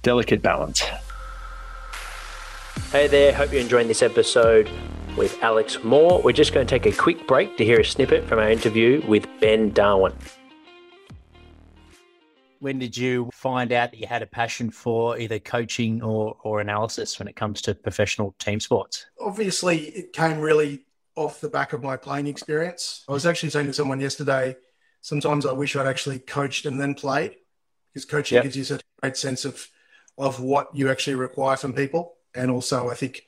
[0.01, 0.81] delicate balance.
[2.91, 4.69] Hey there, hope you're enjoying this episode
[5.15, 6.21] with Alex Moore.
[6.21, 9.01] We're just going to take a quick break to hear a snippet from our interview
[9.07, 10.13] with Ben Darwin
[12.59, 16.61] when did you find out that you had a passion for either coaching or, or
[16.61, 19.05] analysis when it comes to professional team sports?
[19.19, 23.03] Obviously, it came really off the back of my playing experience.
[23.07, 24.55] I was actually saying to someone yesterday,
[25.01, 27.35] sometimes I wish I'd actually coached and then played
[27.93, 28.43] because coaching yep.
[28.43, 29.67] gives you such a great sense of,
[30.17, 32.15] of what you actually require from people.
[32.35, 33.23] And also, I think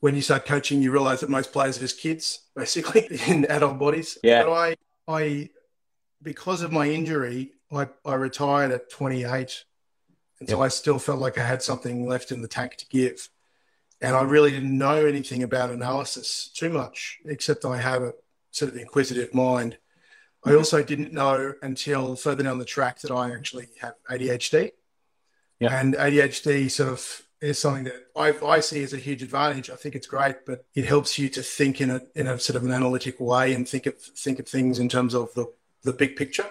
[0.00, 3.78] when you start coaching, you realize that most players are just kids, basically, in adult
[3.78, 4.18] bodies.
[4.22, 4.44] Yeah.
[4.44, 4.76] But I,
[5.08, 5.50] I,
[6.22, 9.64] because of my injury, I, I retired at 28
[10.40, 13.28] And so I still felt like I had something left in the tank to give.
[14.00, 18.14] And I really didn't know anything about analysis too much, except I have a
[18.50, 19.76] sort of inquisitive mind.
[20.42, 24.72] I also didn't know until further down the track that I actually have ADHD.
[25.58, 25.78] Yeah.
[25.78, 29.68] And ADHD sort of is something that I, I see as a huge advantage.
[29.68, 32.56] I think it's great, but it helps you to think in a in a sort
[32.56, 35.46] of an analytical way and think of think of things in terms of the
[35.82, 36.46] the big picture.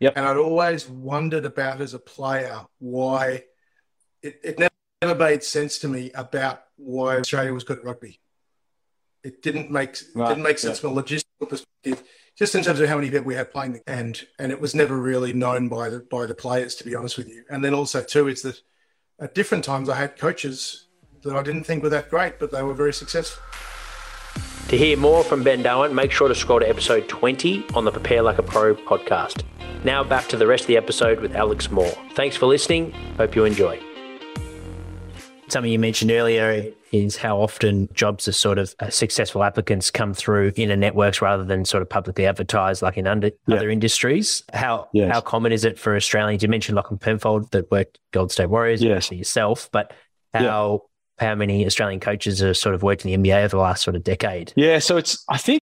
[0.00, 0.14] Yep.
[0.16, 3.44] And I'd always wondered about as a player why
[4.22, 4.58] it, it
[5.02, 8.18] never made sense to me about why Australia was good at rugby.
[9.22, 10.28] It didn't make right.
[10.28, 12.02] didn't make sense from a logistical perspective,
[12.38, 14.96] just in terms of how many people we had playing, and and it was never
[14.96, 17.44] really known by the by the players, to be honest with you.
[17.50, 18.62] And then also too, it's that
[19.20, 20.86] at different times I had coaches
[21.22, 23.42] that I didn't think were that great, but they were very successful.
[24.70, 27.90] To hear more from Ben Darwin, make sure to scroll to episode 20 on the
[27.90, 29.42] Prepare Like a Pro podcast.
[29.82, 31.92] Now back to the rest of the episode with Alex Moore.
[32.12, 32.92] Thanks for listening.
[33.16, 33.80] Hope you enjoy.
[35.48, 40.14] Something you mentioned earlier is how often jobs are sort of uh, successful applicants come
[40.14, 43.56] through in a networks rather than sort of publicly advertised like in under, yeah.
[43.56, 44.44] other industries.
[44.52, 45.12] How yes.
[45.12, 46.44] how common is it for Australians?
[46.44, 49.10] You mentioned Lachlan Penfold that worked Golden State Warriors, yes.
[49.10, 49.92] yourself, but
[50.32, 50.42] how
[50.84, 50.89] yeah.
[51.20, 53.94] How many Australian coaches have sort of worked in the NBA over the last sort
[53.94, 54.52] of decade?
[54.56, 55.60] Yeah, so it's I think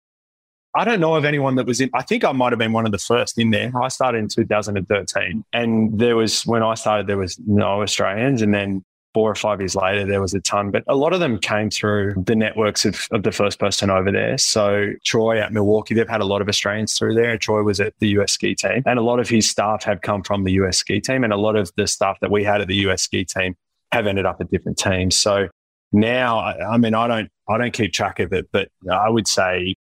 [0.76, 1.90] I don't know of anyone that was in.
[1.94, 3.72] I think I might have been one of the first in there.
[3.80, 8.54] I started in 2013, and there was when I started, there was no Australians, and
[8.54, 10.72] then four or five years later, there was a ton.
[10.72, 14.12] But a lot of them came through the networks of, of the first person over
[14.12, 14.40] there.
[14.40, 17.38] So Troy at Milwaukee, they've had a lot of Australians through there.
[17.38, 20.24] Troy was at the US ski team, and a lot of his staff have come
[20.24, 22.68] from the US ski team, and a lot of the staff that we had at
[22.68, 23.56] the US ski team
[23.94, 25.18] have ended up at different teams.
[25.18, 25.48] So
[25.92, 29.76] now, I mean, I don't, I don't keep track of it, but I would say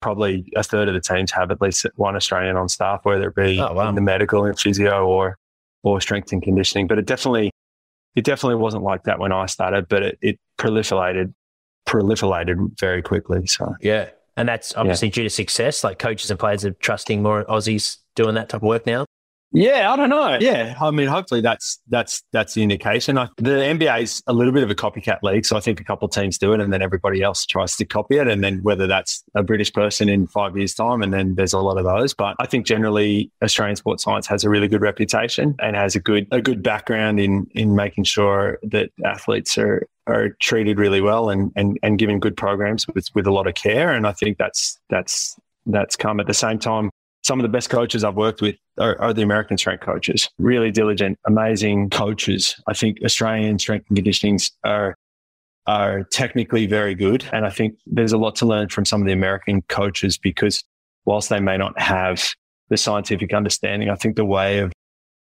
[0.00, 3.34] probably a third of the teams have at least one Australian on staff, whether it
[3.34, 3.88] be oh, wow.
[3.88, 5.36] in the medical and physio or
[5.82, 6.86] or strength and conditioning.
[6.86, 7.50] But it definitely
[8.14, 11.34] it definitely wasn't like that when I started, but it, it proliferated
[11.88, 13.46] proliferated very quickly.
[13.46, 14.10] So yeah.
[14.36, 15.14] And that's obviously yeah.
[15.14, 15.82] due to success.
[15.82, 19.06] Like coaches and players are trusting more Aussies doing that type of work now.
[19.52, 20.36] Yeah, I don't know.
[20.40, 23.16] Yeah, I mean, hopefully that's that's that's the indication.
[23.16, 25.84] I, the NBA is a little bit of a copycat league, so I think a
[25.84, 28.58] couple of teams do it, and then everybody else tries to copy it, and then
[28.62, 31.84] whether that's a British person in five years' time, and then there's a lot of
[31.84, 32.12] those.
[32.12, 36.00] But I think generally Australian sports science has a really good reputation and has a
[36.00, 41.30] good a good background in in making sure that athletes are are treated really well
[41.30, 43.92] and and and given good programs with with a lot of care.
[43.92, 46.90] And I think that's that's that's come at the same time
[47.26, 50.30] some of the best coaches I've worked with are, are, the American strength coaches.
[50.38, 52.54] Really diligent, amazing coaches.
[52.68, 54.94] I think Australian strength and conditionings are
[55.66, 59.06] are technically very good, and I think there's a lot to learn from some of
[59.08, 60.62] the American coaches because
[61.04, 62.24] whilst they may not have
[62.68, 64.72] the scientific understanding, I think the way of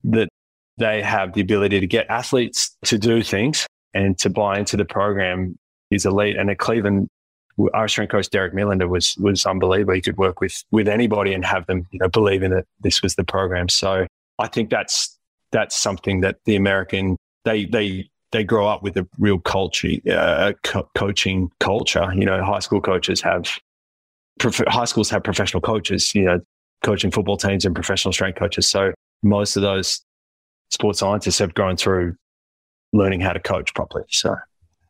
[0.05, 0.29] that
[0.77, 4.85] they have the ability to get athletes to do things and to buy into the
[4.85, 5.59] program
[5.91, 6.37] is elite.
[6.37, 7.09] And at Cleveland,
[7.75, 9.95] our strength coach Derek Millender was was unbelievable.
[9.95, 13.03] He could work with with anybody and have them, you know, believe in that this
[13.03, 13.69] was the program.
[13.69, 14.07] So
[14.39, 15.19] I think that's
[15.51, 20.53] that's something that the American they they they grow up with a real culture, uh,
[20.63, 22.13] co- coaching culture.
[22.15, 23.59] You know, high school coaches have
[24.39, 26.15] prof- high schools have professional coaches.
[26.15, 26.41] You know,
[26.85, 28.71] coaching football teams and professional strength coaches.
[28.71, 28.93] So
[29.23, 30.01] most of those
[30.71, 32.15] sports scientists have grown through
[32.93, 34.05] learning how to coach properly.
[34.11, 34.37] So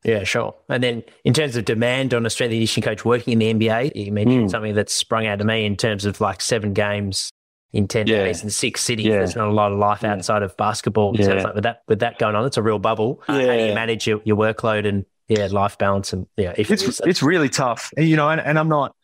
[0.05, 0.55] yeah, sure.
[0.69, 3.69] And then in terms of demand on a strength and conditioning coach working in the
[3.69, 4.51] NBA, you mentioned mm.
[4.51, 7.31] something that sprung out to me in terms of like seven games
[7.73, 8.25] in 10 yeah.
[8.25, 9.07] days in six cities.
[9.07, 9.19] Yeah.
[9.19, 10.13] There's not a lot of life yeah.
[10.13, 11.15] outside of basketball.
[11.17, 11.27] Yeah.
[11.27, 13.23] Sounds like with that, with that going on, it's a real bubble.
[13.29, 13.35] Yeah.
[13.35, 16.71] Uh, how do you manage your, your workload and yeah, life balance and yeah, if
[16.71, 17.93] it's, it's really tough.
[17.97, 18.95] You know, and, and I'm not,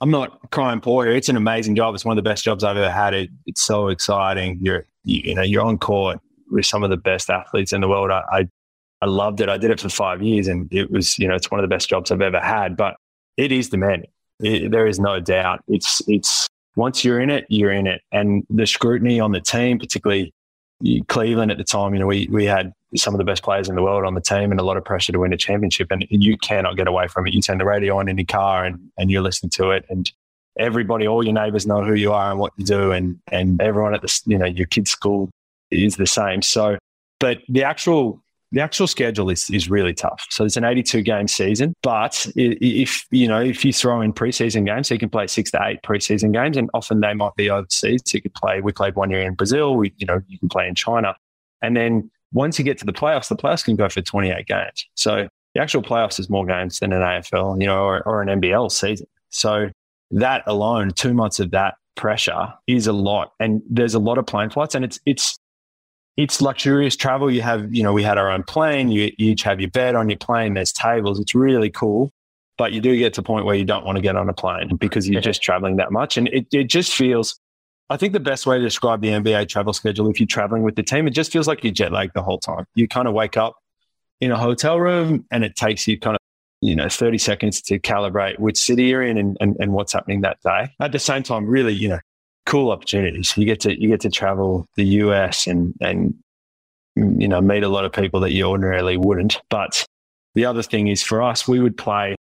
[0.00, 1.16] I'm not crying poor here.
[1.16, 1.94] It's an amazing job.
[1.94, 3.14] It's one of the best jobs I've ever had.
[3.14, 4.58] It, it's so exciting.
[4.60, 6.20] You're, you, you know, you're on court
[6.50, 8.10] with some of the best athletes in the world.
[8.10, 8.48] I, I
[9.02, 9.48] I loved it.
[9.48, 11.74] I did it for five years and it was, you know, it's one of the
[11.74, 12.96] best jobs I've ever had, but
[13.36, 14.10] it is demanding.
[14.40, 15.62] It, there is no doubt.
[15.68, 18.02] It's, it's, once you're in it, you're in it.
[18.12, 20.32] And the scrutiny on the team, particularly
[21.08, 23.74] Cleveland at the time, you know, we, we had some of the best players in
[23.74, 25.90] the world on the team and a lot of pressure to win a championship.
[25.90, 27.34] And you cannot get away from it.
[27.34, 29.86] You turn the radio on in your car and, and you're listening to it.
[29.88, 30.10] And
[30.58, 32.92] everybody, all your neighbors know who you are and what you do.
[32.92, 35.30] And, and everyone at the, you know, your kid's school
[35.70, 36.42] is the same.
[36.42, 36.78] So,
[37.20, 40.24] but the actual the actual schedule is, is really tough.
[40.30, 44.64] So it's an 82 game season, but if, you know, if you throw in preseason
[44.64, 47.50] games, so you can play six to eight preseason games and often they might be
[47.50, 48.02] overseas.
[48.06, 50.48] So you could play, we played one year in Brazil, we, you know, you can
[50.48, 51.16] play in China.
[51.60, 54.86] And then once you get to the playoffs, the playoffs can go for 28 games.
[54.94, 58.40] So the actual playoffs is more games than an AFL, you know, or, or an
[58.40, 59.06] NBL season.
[59.30, 59.70] So
[60.12, 63.32] that alone, two months of that pressure is a lot.
[63.40, 65.38] And there's a lot of plane flights and it's, it's,
[66.16, 67.30] it's luxurious travel.
[67.30, 68.90] You have, you know, we had our own plane.
[68.90, 70.54] You, you each have your bed on your plane.
[70.54, 71.20] There's tables.
[71.20, 72.12] It's really cool.
[72.58, 74.32] But you do get to a point where you don't want to get on a
[74.32, 76.16] plane because you're just traveling that much.
[76.16, 77.38] And it, it just feels,
[77.90, 80.74] I think the best way to describe the NBA travel schedule, if you're traveling with
[80.74, 82.64] the team, it just feels like you're jet lagged the whole time.
[82.74, 83.56] You kind of wake up
[84.22, 86.20] in a hotel room and it takes you kind of,
[86.62, 90.22] you know, 30 seconds to calibrate which city you're in and, and, and what's happening
[90.22, 90.70] that day.
[90.80, 92.00] At the same time, really, you know,
[92.46, 93.36] cool opportunities.
[93.36, 96.14] You get to you get to travel the US and and
[96.98, 99.40] mm, you know meet a lot of people that you ordinarily wouldn't.
[99.50, 99.84] But
[100.34, 102.14] the other thing is for us, we would play.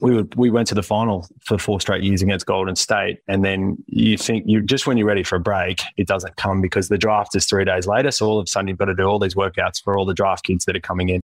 [0.00, 3.42] We would we went to the final for four straight years against Golden State, and
[3.42, 6.88] then you think you just when you're ready for a break, it doesn't come because
[6.88, 8.10] the draft is three days later.
[8.10, 10.12] So all of a sudden you've got to do all these workouts for all the
[10.12, 11.22] draft kids that are coming in,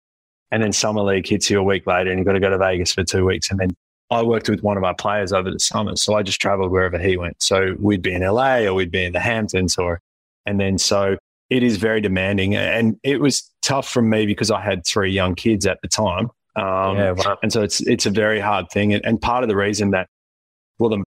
[0.51, 2.57] and then summer league hits you a week later, and you've got to go to
[2.57, 3.75] Vegas for two weeks, and then
[4.13, 6.99] I worked with one of our players over the summer, so I just traveled wherever
[6.99, 7.43] he went.
[7.43, 10.01] So we'd be in LA or we'd be in the Hamptons or,
[10.47, 11.17] and then so
[11.51, 15.35] it is very demanding, and it was tough for me because I had three young
[15.35, 16.31] kids at the time.
[16.57, 17.39] Um, yeah, wow.
[17.43, 20.07] and so it's it's a very hard thing, and, and part of the reason that,
[20.79, 21.05] well, the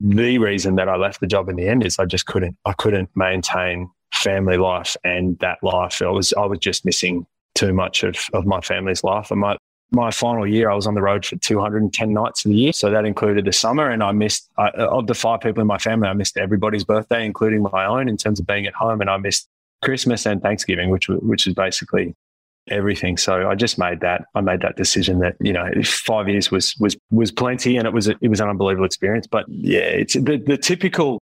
[0.00, 2.72] the reason that I left the job in the end is I just couldn't I
[2.72, 6.02] couldn't maintain family life and that life.
[6.02, 9.30] I was I was just missing too much of, of my family's life.
[9.30, 9.56] And my
[9.92, 12.72] my final year, I was on the road for 210 nights of the year.
[12.72, 13.90] So that included the summer.
[13.90, 17.24] And I missed, uh, of the five people in my family, I missed everybody's birthday,
[17.24, 19.00] including my own, in terms of being at home.
[19.00, 19.48] And I missed
[19.82, 22.14] Christmas and Thanksgiving, which, which is basically
[22.68, 23.16] everything.
[23.16, 26.76] So I just made that, I made that decision that, you know, five years was,
[26.78, 29.26] was, was plenty and it was, it was an unbelievable experience.
[29.26, 31.20] But yeah, it's the, the typical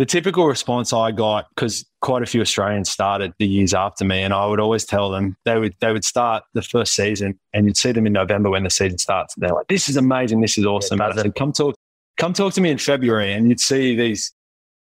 [0.00, 4.22] the typical response I got because quite a few Australians started the years after me,
[4.22, 7.66] and I would always tell them they would they would start the first season, and
[7.66, 9.36] you'd see them in November when the season starts.
[9.36, 11.74] And they're like, "This is amazing, this is awesome." Yeah, said, "Come talk,
[12.16, 14.32] come talk to me in February," and you'd see these.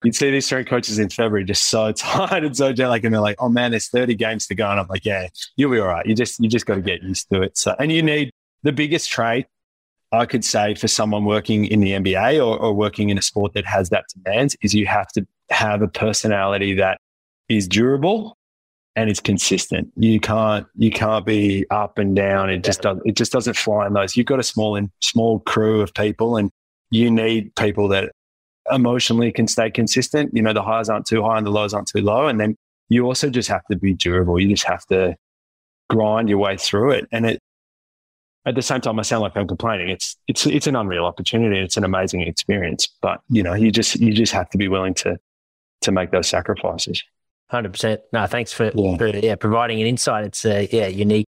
[0.03, 3.19] You'd see these strength coaches in February just so tired and so jet and they're
[3.19, 5.87] like, "Oh man, there's 30 games to go," and I'm like, "Yeah, you'll be all
[5.87, 6.05] right.
[6.05, 8.29] You just you just got to get used to it." So, and you need
[8.61, 9.47] the biggest trait
[10.11, 13.53] I could say for someone working in the NBA or, or, working in a sport
[13.53, 16.99] that has that demands is you have to have a personality that
[17.49, 18.37] is durable
[18.95, 19.91] and is consistent.
[19.95, 22.49] You can't you can't be up and down.
[22.49, 24.15] It just does it just doesn't fly in those.
[24.15, 26.51] You've got a small and small crew of people and
[26.89, 28.11] you need people that
[28.71, 30.31] emotionally can stay consistent.
[30.33, 32.27] You know, the highs aren't too high and the lows aren't too low.
[32.27, 32.55] And then
[32.89, 34.39] you also just have to be durable.
[34.39, 35.15] You just have to
[35.89, 37.07] grind your way through it.
[37.11, 37.39] And it
[38.47, 39.89] at the same time, I sound like I'm complaining.
[39.89, 41.59] It's it's it's an unreal opportunity.
[41.59, 44.93] It's an amazing experience, but you know, you just you just have to be willing
[44.95, 45.19] to
[45.81, 47.03] to make those sacrifices.
[47.49, 48.01] Hundred percent.
[48.13, 48.97] No, thanks for yeah.
[48.97, 50.23] for yeah providing an insight.
[50.23, 51.27] It's a yeah unique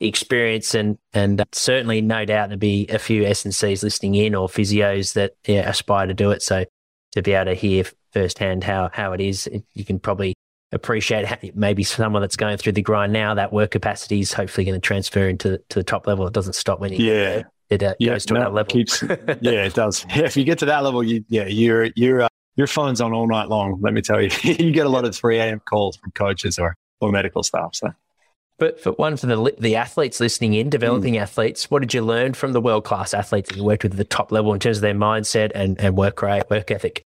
[0.00, 5.14] experience and and certainly no doubt there'll be a few SNCs listening in or physios
[5.14, 6.42] that yeah, aspire to do it.
[6.42, 6.66] So
[7.12, 10.34] to be able to hear firsthand how how it is, you can probably
[10.72, 14.78] appreciate maybe someone that's going through the grind now, that work capacity is hopefully going
[14.78, 16.26] to transfer into to the top level.
[16.26, 17.42] It doesn't stop when you yeah.
[17.70, 18.70] It uh, yeah, goes to no, that level.
[18.70, 20.06] Keeps, yeah, it does.
[20.08, 23.12] Yeah, if you get to that level, you yeah, you're you're uh, your phone's on
[23.12, 23.78] all night long.
[23.80, 25.60] Let me tell you, you get a lot of 3 a.m.
[25.60, 27.74] calls from coaches or or medical staff.
[27.74, 27.90] So.
[28.58, 31.20] But for one, for the the athletes listening in, developing mm.
[31.20, 33.98] athletes, what did you learn from the world class athletes that you worked with at
[33.98, 37.04] the top level in terms of their mindset and, and work rate, work ethic?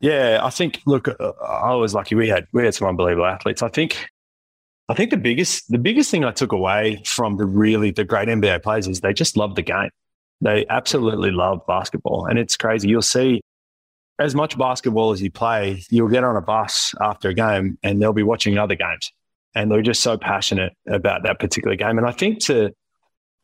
[0.00, 0.82] Yeah, I think.
[0.86, 2.14] Look, uh, I was lucky.
[2.14, 3.62] We had we had some unbelievable athletes.
[3.62, 4.08] I think.
[4.88, 8.28] I think the biggest the biggest thing I took away from the really the great
[8.28, 9.90] NBA players is they just love the game.
[10.40, 12.88] They absolutely love basketball, and it's crazy.
[12.88, 13.40] You'll see
[14.18, 18.00] as much basketball as you play, you'll get on a bus after a game, and
[18.00, 19.12] they'll be watching other games,
[19.54, 21.98] and they're just so passionate about that particular game.
[21.98, 22.72] And I think to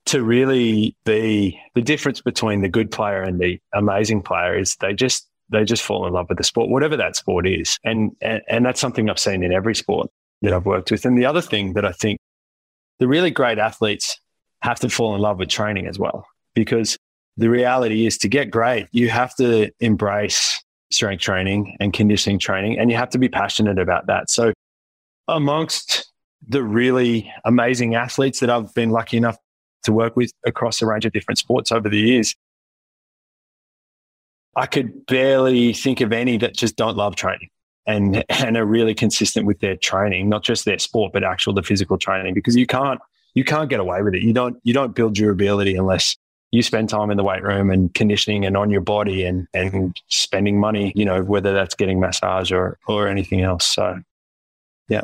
[0.05, 4.93] to really be the difference between the good player and the amazing player is they
[4.93, 7.79] just they just fall in love with the sport, whatever that sport is.
[7.85, 10.11] And, and, and that's something I've seen in every sport
[10.43, 11.05] that I've worked with.
[11.05, 12.19] And the other thing that I think
[12.99, 14.19] the really great athletes
[14.62, 16.97] have to fall in love with training as well, because
[17.37, 22.79] the reality is to get great, you have to embrace strength training and conditioning training,
[22.79, 24.31] and you have to be passionate about that.
[24.31, 24.53] So,
[25.29, 26.11] amongst
[26.47, 29.37] the really amazing athletes that I've been lucky enough
[29.85, 32.35] to work with across a range of different sports over the years,
[34.57, 37.48] I could barely think of any that just don't love training
[37.87, 41.63] and and are really consistent with their training, not just their sport, but actual the
[41.63, 42.35] physical training.
[42.35, 43.00] Because you can't
[43.35, 44.23] you can't get away with it.
[44.23, 46.17] You don't you don't build durability unless
[46.50, 49.98] you spend time in the weight room and conditioning and on your body and and
[50.09, 50.92] spending money.
[50.94, 53.67] You know whether that's getting massage or or anything else.
[53.67, 54.00] So
[54.88, 55.03] yeah.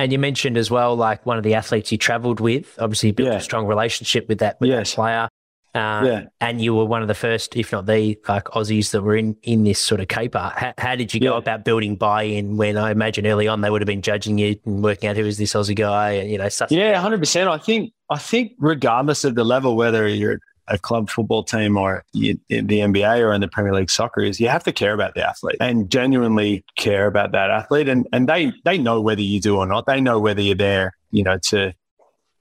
[0.00, 3.30] And you mentioned as well, like one of the athletes you travelled with, obviously built
[3.30, 3.38] yeah.
[3.38, 4.90] a strong relationship with that, with yes.
[4.90, 5.28] that player
[5.74, 6.24] Uh, yeah.
[6.40, 9.36] And you were one of the first, if not the like Aussies that were in
[9.42, 10.52] in this sort of caper.
[10.56, 11.38] How, how did you go yeah.
[11.38, 14.82] about building buy-in when I imagine early on they would have been judging you and
[14.82, 16.70] working out who is this Aussie guy and you know stuff.
[16.70, 17.48] Yeah, hundred percent.
[17.48, 22.04] I think I think regardless of the level, whether you're a club football team or
[22.14, 25.14] in the NBA or in the Premier League soccer is you have to care about
[25.14, 27.88] the athlete and genuinely care about that athlete.
[27.88, 29.86] And, and they, they know whether you do or not.
[29.86, 31.74] They know whether you're there, you know, to,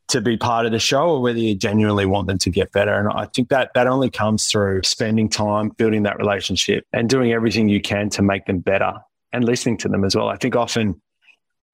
[0.09, 2.93] to be part of the show or whether you genuinely want them to get better.
[2.93, 7.33] And I think that that only comes through spending time building that relationship and doing
[7.33, 8.93] everything you can to make them better
[9.33, 10.29] and listening to them as well.
[10.29, 11.01] I think often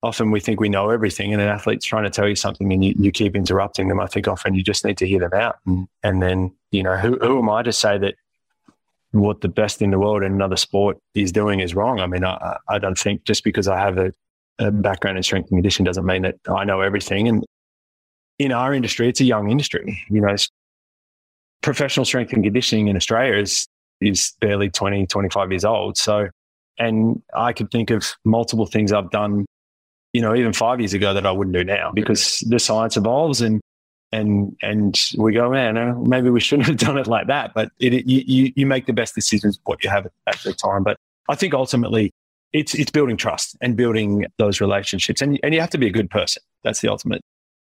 [0.02, 2.84] often we think we know everything and an athlete's trying to tell you something and
[2.84, 4.00] you, you keep interrupting them.
[4.00, 5.56] I think often you just need to hear them out.
[5.64, 8.14] And, and then, you know, who, who am I to say that
[9.12, 12.00] what the best in the world in another sport is doing is wrong?
[12.00, 14.12] I mean, I, I don't think just because I have a,
[14.58, 17.26] a background in strength and condition doesn't mean that I know everything.
[17.26, 17.44] And
[18.38, 20.02] in our industry, it's a young industry.
[20.08, 20.34] You know,
[21.62, 23.66] professional strength and conditioning in Australia is
[24.00, 25.96] is barely 20, 25 years old.
[25.96, 26.28] So,
[26.78, 29.46] and I could think of multiple things I've done,
[30.12, 33.40] you know, even five years ago that I wouldn't do now because the science evolves
[33.40, 33.60] and
[34.12, 37.52] and and we go, man, uh, maybe we shouldn't have done it like that.
[37.54, 40.82] But it, it, you you make the best decisions what you have at the time.
[40.82, 42.12] But I think ultimately
[42.52, 45.92] it's it's building trust and building those relationships, and and you have to be a
[45.92, 46.42] good person.
[46.62, 47.22] That's the ultimate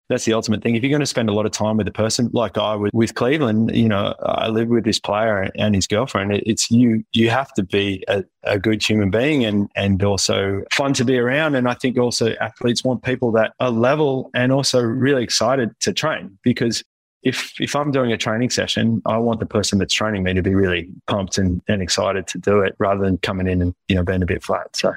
[0.08, 0.74] that's the ultimate thing.
[0.74, 2.90] If you're going to spend a lot of time with a person, like I would
[2.92, 6.32] with Cleveland, you know, I live with this player and his girlfriend.
[6.32, 7.04] It's you.
[7.12, 11.18] You have to be a, a, good human being and and also fun to be
[11.18, 11.54] around.
[11.54, 15.92] And I think also athletes want people that are level and also really excited to
[15.92, 16.82] train because.
[17.26, 20.42] If, if I'm doing a training session, I want the person that's training me to
[20.42, 23.96] be really pumped and, and excited to do it rather than coming in and, you
[23.96, 24.76] know, being a bit flat.
[24.76, 24.92] So,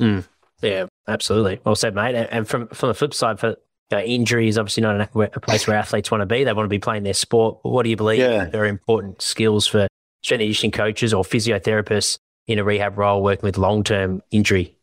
[0.00, 0.24] mm.
[0.62, 1.60] Yeah, absolutely.
[1.64, 2.14] Well said, mate.
[2.14, 3.56] And from from the flip side, for
[3.90, 6.44] you know, injury is obviously not a place where athletes want to be.
[6.44, 7.58] They want to be playing their sport.
[7.62, 8.50] What do you believe yeah.
[8.52, 9.86] are important skills for
[10.22, 14.76] strength and conditioning coaches or physiotherapists in a rehab role working with long term injury?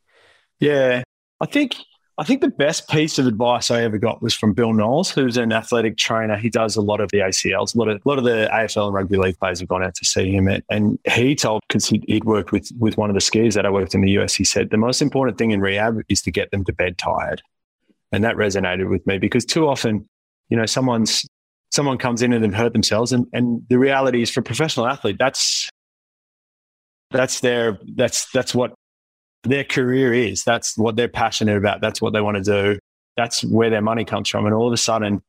[0.59, 1.03] Yeah,
[1.41, 1.75] I think
[2.17, 5.35] I think the best piece of advice I ever got was from Bill Knowles, who's
[5.35, 6.37] an athletic trainer.
[6.37, 7.73] He does a lot of the ACLs.
[7.73, 9.95] A lot of, a lot of the AFL and rugby league players have gone out
[9.95, 10.47] to see him.
[10.69, 13.95] And he told, because he'd worked with, with one of the skiers that I worked
[13.95, 16.63] in the US, he said, the most important thing in rehab is to get them
[16.65, 17.41] to bed tired.
[18.13, 20.07] And that resonated with me because too often,
[20.49, 21.25] you know, someone's
[21.71, 23.11] someone comes in and they hurt themselves.
[23.11, 25.69] And, and the reality is for a professional athlete, that's
[27.09, 28.73] that's their that's that's what
[29.43, 30.43] their career is.
[30.43, 31.81] That's what they're passionate about.
[31.81, 32.79] That's what they want to do.
[33.17, 34.45] That's where their money comes from.
[34.45, 35.21] And all of a sudden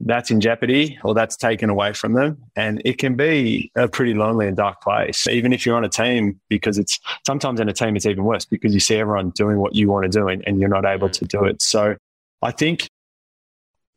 [0.00, 2.36] that's in jeopardy or that's taken away from them.
[2.54, 5.88] And it can be a pretty lonely and dark place, even if you're on a
[5.88, 9.58] team, because it's sometimes in a team, it's even worse because you see everyone doing
[9.58, 11.62] what you want to do and, and you're not able to do it.
[11.62, 11.96] So
[12.42, 12.88] I think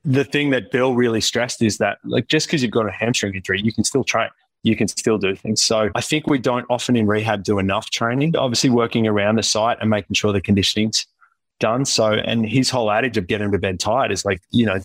[0.05, 3.35] the thing that Bill really stressed is that like just because you've got a hamstring
[3.35, 4.29] injury, you can still train.
[4.63, 5.61] You can still do things.
[5.61, 8.35] So I think we don't often in rehab do enough training.
[8.35, 11.05] Obviously, working around the site and making sure the conditioning's
[11.59, 11.85] done.
[11.85, 14.79] So, and his whole adage of getting to bed tired is like, you know,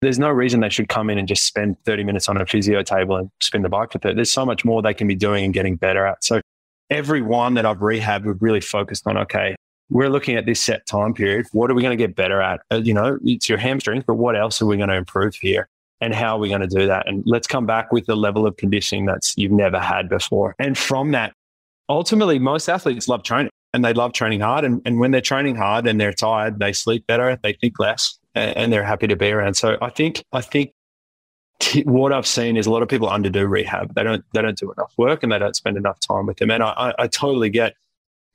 [0.00, 2.82] there's no reason they should come in and just spend 30 minutes on a physio
[2.82, 4.14] table and spin the bike for 30.
[4.14, 6.22] There's so much more they can be doing and getting better at.
[6.22, 6.40] So
[6.90, 9.56] everyone that I've rehabbed, we've really focused on, okay,
[9.90, 11.46] we're looking at this set time period.
[11.52, 12.60] What are we going to get better at?
[12.70, 15.68] Uh, you know, it's your hamstrings, but what else are we going to improve here?
[16.00, 17.08] And how are we going to do that?
[17.08, 20.54] And let's come back with the level of conditioning that's you've never had before.
[20.58, 21.32] And from that,
[21.88, 24.64] ultimately, most athletes love training and they love training hard.
[24.64, 28.18] And, and when they're training hard and they're tired, they sleep better, they think less,
[28.34, 29.54] and, and they're happy to be around.
[29.54, 30.72] So I think, I think
[31.58, 33.94] t- what I've seen is a lot of people underdo rehab.
[33.94, 36.50] They don't, they don't do enough work and they don't spend enough time with them.
[36.50, 37.74] And I, I, I totally get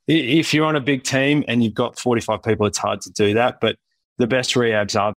[0.08, 3.34] if you're on a big team and you've got 45 people, it's hard to do
[3.36, 3.60] that.
[3.62, 3.78] But
[4.18, 5.14] the best rehabs I've,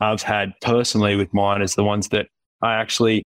[0.00, 2.28] I've had personally with mine is the ones that
[2.62, 3.24] I actually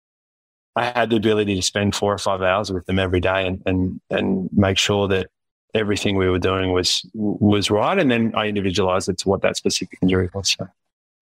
[0.75, 3.61] I had the ability to spend four or five hours with them every day and
[3.65, 5.27] and and make sure that
[5.73, 7.97] everything we were doing was was right.
[7.97, 10.51] And then I individualized it to what that specific injury was.
[10.51, 10.67] So.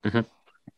[0.05, 0.19] Mm-hmm.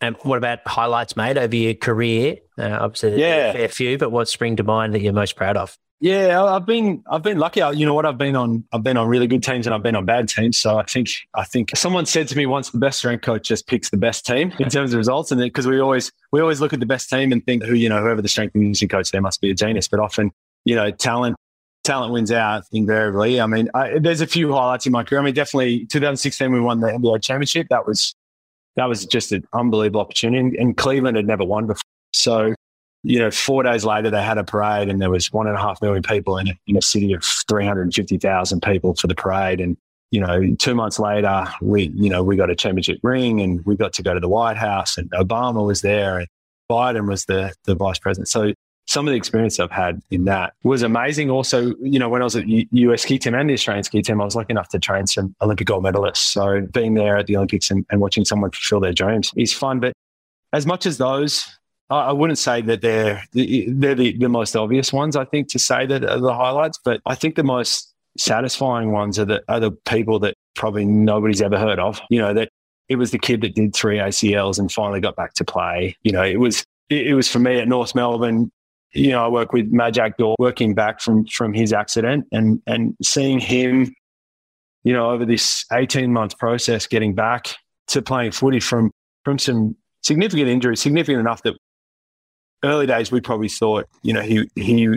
[0.01, 2.37] And what about highlights made over your career?
[2.57, 5.57] Uh, obviously, yeah, a fair few, but what spring to mind that you're most proud
[5.57, 5.77] of?
[6.01, 7.61] Yeah, I've been I've been lucky.
[7.61, 8.05] Uh, you know what?
[8.05, 10.57] I've been on I've been on really good teams and I've been on bad teams.
[10.57, 13.67] So I think I think someone said to me once, the best strength coach just
[13.67, 16.71] picks the best team in terms of results, and because we always we always look
[16.71, 19.11] at the best team and think who you know whoever the strength and conditioning coach
[19.11, 19.89] there must be a genius.
[19.89, 20.31] But often
[20.63, 21.35] you know talent
[21.83, 23.41] talent wins out invariably.
[23.41, 25.19] I mean, I, there's a few highlights in my career.
[25.19, 27.67] I mean, definitely 2016 we won the NBA championship.
[27.69, 28.15] That was
[28.77, 31.81] that was just an unbelievable opportunity, and Cleveland had never won before.
[32.13, 32.55] So
[33.03, 35.59] you know, four days later, they had a parade and there was one and a
[35.59, 39.61] half million people in a, in a city of 350,000 people for the parade.
[39.61, 39.77] And,
[40.11, 43.75] you know, two months later, we, you know, we got a championship ring and we
[43.75, 46.19] got to go to the White House and Obama was there.
[46.19, 46.27] And,
[46.69, 48.27] Biden was the the vice president.
[48.27, 48.53] So
[48.85, 51.29] some of the experience I've had in that was amazing.
[51.29, 54.21] Also, you know, when I was at US ski team and the Australian ski team,
[54.21, 56.17] I was lucky enough to train some Olympic gold medalists.
[56.17, 59.79] So being there at the Olympics and, and watching someone fulfill their dreams is fun.
[59.79, 59.93] But
[60.53, 61.59] as much as those,
[61.89, 65.15] I wouldn't say that they're they're the, the most obvious ones.
[65.15, 69.17] I think to say that are the highlights, but I think the most satisfying ones
[69.17, 71.99] are the are the people that probably nobody's ever heard of.
[72.09, 72.49] You know that
[72.89, 75.95] it was the kid that did three ACLs and finally got back to play.
[76.03, 78.51] You know, it was it, it was for me at North Melbourne
[78.93, 82.95] you know, I work with Majak Daw working back from from his accident and and
[83.03, 83.93] seeing him,
[84.83, 87.55] you know, over this 18 month process getting back
[87.87, 88.91] to playing footy from
[89.25, 91.55] from some significant injuries, significant enough that
[92.64, 94.95] early days we probably thought, you know, he he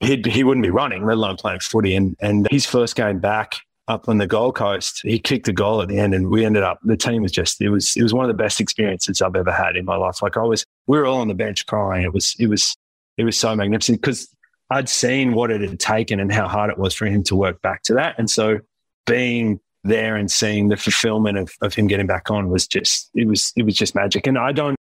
[0.00, 1.94] he he wouldn't be running, let alone playing footy.
[1.94, 3.56] And and his first game back
[3.86, 6.62] up on the Gold Coast, he kicked a goal at the end, and we ended
[6.62, 6.78] up.
[6.84, 9.52] The team was just it was it was one of the best experiences I've ever
[9.52, 10.22] had in my life.
[10.22, 12.04] Like I was, we were all on the bench crying.
[12.04, 12.76] It was it was
[13.16, 14.28] it was so magnificent because
[14.70, 17.60] I'd seen what it had taken and how hard it was for him to work
[17.62, 18.16] back to that.
[18.18, 18.60] And so
[19.06, 23.28] being there and seeing the fulfillment of, of him getting back on was just it
[23.28, 24.26] was it was just magic.
[24.26, 24.76] And I don't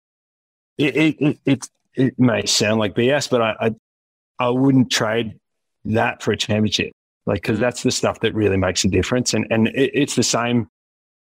[0.78, 3.70] it it it, it may sound like BS, but I, I
[4.38, 5.38] I wouldn't trade
[5.84, 6.92] that for a championship.
[7.26, 7.62] Like because mm.
[7.62, 9.34] that's the stuff that really makes a difference.
[9.34, 10.68] And and it, it's the same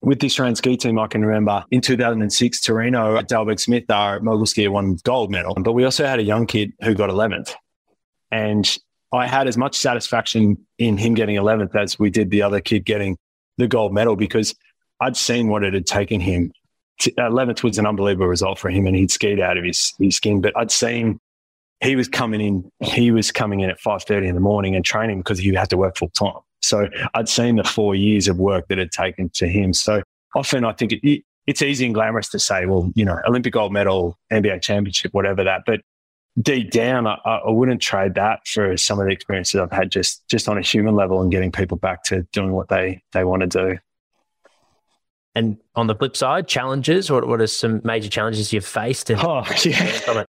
[0.01, 4.21] with the Australian ski team, I can remember in 2006, Torino, Dale Begg-Smith, uh, our
[4.21, 5.55] mogul skier, won gold medal.
[5.55, 7.55] But we also had a young kid who got 11th.
[8.31, 8.79] And
[9.13, 12.85] I had as much satisfaction in him getting 11th as we did the other kid
[12.85, 13.17] getting
[13.57, 14.55] the gold medal because
[15.01, 16.53] I'd seen what it had taken him.
[16.99, 20.17] 11th uh, was an unbelievable result for him and he'd skied out of his, his
[20.17, 20.41] skin.
[20.41, 21.21] But I'd seen
[21.81, 25.19] he was coming in, he was coming in at 5.30 in the morning and training
[25.19, 26.41] because he had to work full time.
[26.61, 29.73] So I'd seen the four years of work that had taken to him.
[29.73, 30.03] So
[30.35, 33.73] often I think it, it's easy and glamorous to say, well, you know, Olympic gold
[33.73, 35.63] medal, NBA championship, whatever that.
[35.67, 35.81] But
[36.41, 40.27] deep down, I, I, wouldn't trade that for some of the experiences I've had just
[40.29, 43.43] just on a human level and getting people back to doing what they they want
[43.43, 43.79] to do.
[45.39, 47.11] And on the flip side, challenges.
[47.13, 49.09] What what are some major challenges you've faced?
[49.09, 50.25] And- oh yeah.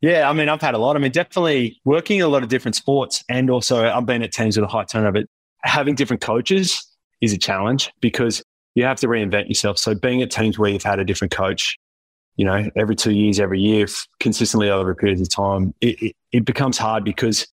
[0.00, 0.94] Yeah, I mean, I've had a lot.
[0.94, 4.56] I mean, definitely working a lot of different sports, and also I've been at teams
[4.56, 5.24] with a high turnover
[5.64, 6.86] having different coaches
[7.20, 8.40] is a challenge because
[8.76, 9.76] you have to reinvent yourself.
[9.76, 11.76] So being at teams where you've had a different coach,
[12.36, 13.88] you know, every two years, every year,
[14.20, 17.48] consistently over a period of time, it, it, it becomes hard because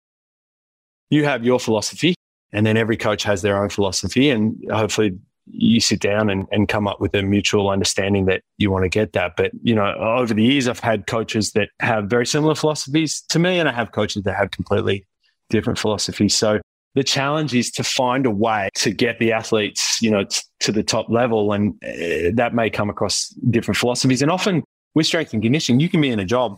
[1.10, 2.14] you have your philosophy
[2.52, 5.18] and then every coach has their own philosophy and hopefully
[5.48, 8.90] you sit down and, and come up with a mutual understanding that you want to
[8.90, 9.36] get that.
[9.38, 13.40] But, you know, over the years, I've had coaches that have very similar philosophies to
[13.40, 15.06] me, and I have coaches that have completely
[15.50, 16.36] different philosophies.
[16.36, 16.60] So
[16.96, 20.72] the challenge is to find a way to get the athletes, you know, t- to
[20.72, 21.52] the top level.
[21.54, 24.22] And uh, that may come across different philosophies.
[24.22, 24.64] And often
[24.96, 26.58] with strength and conditioning, you can be in a job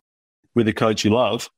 [0.55, 1.49] with a coach you love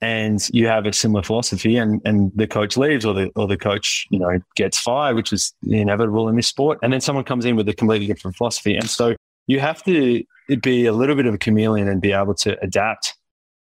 [0.00, 3.56] and you have a similar philosophy and, and the coach leaves or the, or the
[3.56, 6.78] coach, you know, gets fired, which is inevitable in this sport.
[6.82, 8.76] And then someone comes in with a completely different philosophy.
[8.76, 9.16] And so
[9.48, 10.22] you have to
[10.62, 13.16] be a little bit of a chameleon and be able to adapt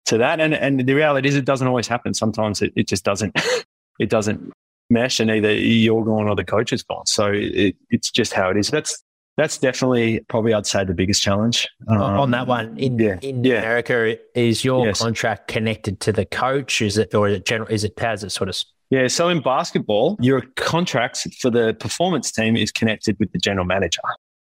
[0.06, 0.40] to that.
[0.40, 2.14] And, and the reality is it doesn't always happen.
[2.14, 3.38] Sometimes it, it just doesn't
[4.00, 4.52] it doesn't
[4.90, 7.06] mesh and either you're gone or the coach is gone.
[7.06, 8.70] So it, it's just how it is.
[8.70, 9.03] That's
[9.36, 12.78] that's definitely probably I'd say the biggest challenge um, on that one.
[12.78, 13.58] In yeah, in yeah.
[13.58, 15.00] America, is your yes.
[15.00, 16.80] contract connected to the coach?
[16.80, 17.68] Is it or is it general?
[17.68, 18.56] Is it has it sort of?
[18.90, 19.08] Yeah.
[19.08, 24.02] So in basketball, your contract for the performance team is connected with the general manager,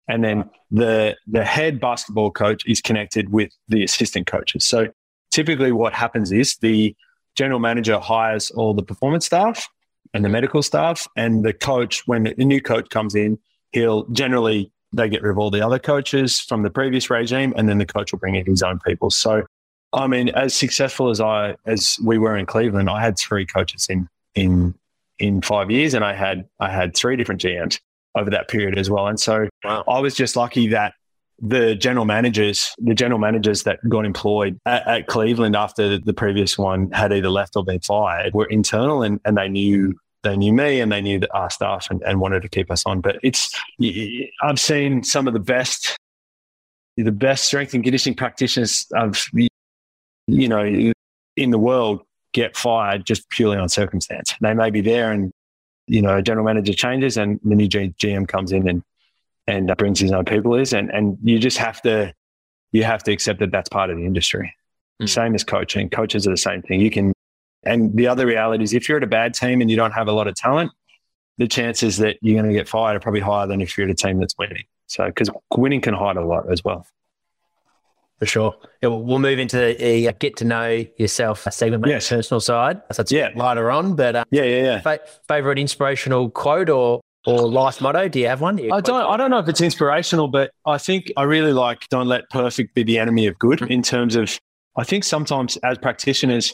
[0.07, 4.65] and then the the head basketball coach is connected with the assistant coaches.
[4.65, 4.87] So
[5.29, 6.95] typically, what happens is the
[7.35, 9.69] general manager hires all the performance staff
[10.15, 13.37] and the medical staff, and the coach, when a new coach comes in,
[13.71, 17.69] he'll generally they get rid of all the other coaches from the previous regime, and
[17.69, 19.09] then the coach will bring in his own people.
[19.09, 19.45] So,
[19.93, 23.87] I mean, as successful as I as we were in Cleveland, I had three coaches
[23.89, 24.75] in in
[25.19, 27.79] in five years, and I had I had three different GMs
[28.15, 29.07] over that period as well.
[29.07, 29.83] And so wow.
[29.87, 30.93] I was just lucky that
[31.41, 36.57] the general managers, the general managers that got employed at, at, Cleveland after the previous
[36.57, 40.53] one had either left or been fired were internal and, and they knew they knew
[40.53, 43.01] me and they knew our staff and, and wanted to keep us on.
[43.01, 43.57] But it's
[44.41, 45.97] I've seen some of the best
[46.97, 50.93] the best strength and conditioning practitioners of you know
[51.37, 52.01] in the world
[52.33, 54.33] get fired just purely on circumstance.
[54.41, 55.31] They may be there and
[55.89, 58.83] you know, general manager changes and the new GM comes in and
[59.47, 62.13] and brings his own people is, and and you just have to
[62.71, 64.53] you have to accept that that's part of the industry.
[65.01, 65.09] Mm.
[65.09, 65.89] Same as coaching.
[65.89, 66.79] Coaches are the same thing.
[66.79, 67.13] You can,
[67.63, 70.07] and the other reality is if you're at a bad team and you don't have
[70.07, 70.71] a lot of talent,
[71.37, 73.91] the chances that you're going to get fired are probably higher than if you're at
[73.91, 74.63] a team that's winning.
[74.87, 76.85] So because winning can hide a lot as well.
[78.19, 78.55] For sure.
[78.81, 82.09] Yeah, we'll move into the uh, get to know yourself segment, mate, yes.
[82.09, 82.81] personal side.
[82.91, 83.29] So it's yeah.
[83.33, 83.95] later on.
[83.95, 84.81] But uh, yeah, yeah, yeah.
[84.81, 84.99] Fa-
[85.29, 88.09] favorite inspirational quote or or life motto?
[88.09, 88.57] Do you have one?
[88.57, 89.05] You I don't.
[89.05, 92.75] I don't know if it's inspirational, but I think I really like "Don't let perfect
[92.75, 94.37] be the enemy of good." In terms of,
[94.75, 96.53] I think sometimes as practitioners,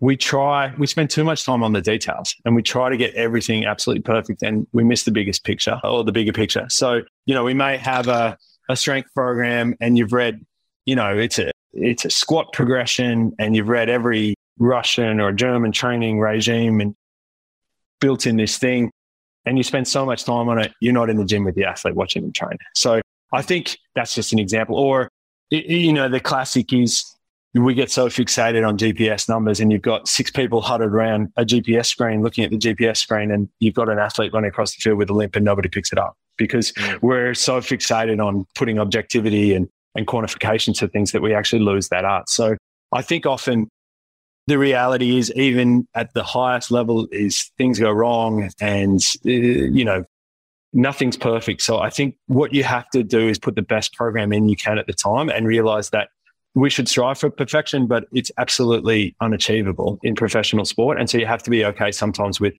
[0.00, 3.14] we try we spend too much time on the details, and we try to get
[3.14, 6.66] everything absolutely perfect, and we miss the biggest picture or the bigger picture.
[6.68, 8.36] So you know, we may have a
[8.68, 10.44] a strength program, and you've read
[10.86, 15.72] you know, it's a it's a squat progression, and you've read every Russian or German
[15.72, 16.94] training regime and
[18.00, 18.90] built in this thing,
[19.44, 21.64] and you spend so much time on it, you're not in the gym with the
[21.64, 22.56] athlete watching them train.
[22.74, 23.00] So
[23.32, 24.76] I think that's just an example.
[24.76, 25.10] Or
[25.50, 27.04] you know, the classic is
[27.62, 31.44] we get so fixated on GPS numbers, and you've got six people huddled around a
[31.44, 34.80] GPS screen looking at the GPS screen, and you've got an athlete running across the
[34.80, 38.78] field with a limp, and nobody picks it up because we're so fixated on putting
[38.78, 42.28] objectivity and and quantification to things that we actually lose that art.
[42.28, 42.56] So
[42.92, 43.68] I think often
[44.46, 49.84] the reality is even at the highest level is things go wrong and uh, you
[49.84, 50.04] know
[50.72, 51.62] nothing's perfect.
[51.62, 54.56] So I think what you have to do is put the best program in you
[54.56, 56.10] can at the time and realize that
[56.56, 60.98] we should strive for perfection, but it's absolutely unachievable in professional sport.
[60.98, 62.54] And so you have to be okay sometimes with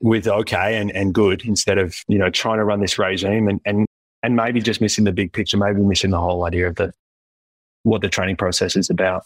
[0.00, 3.60] with okay and, and good instead of, you know, trying to run this regime and,
[3.66, 3.86] and
[4.22, 6.92] and maybe just missing the big picture, maybe missing the whole idea of the
[7.82, 9.22] what the training process is about.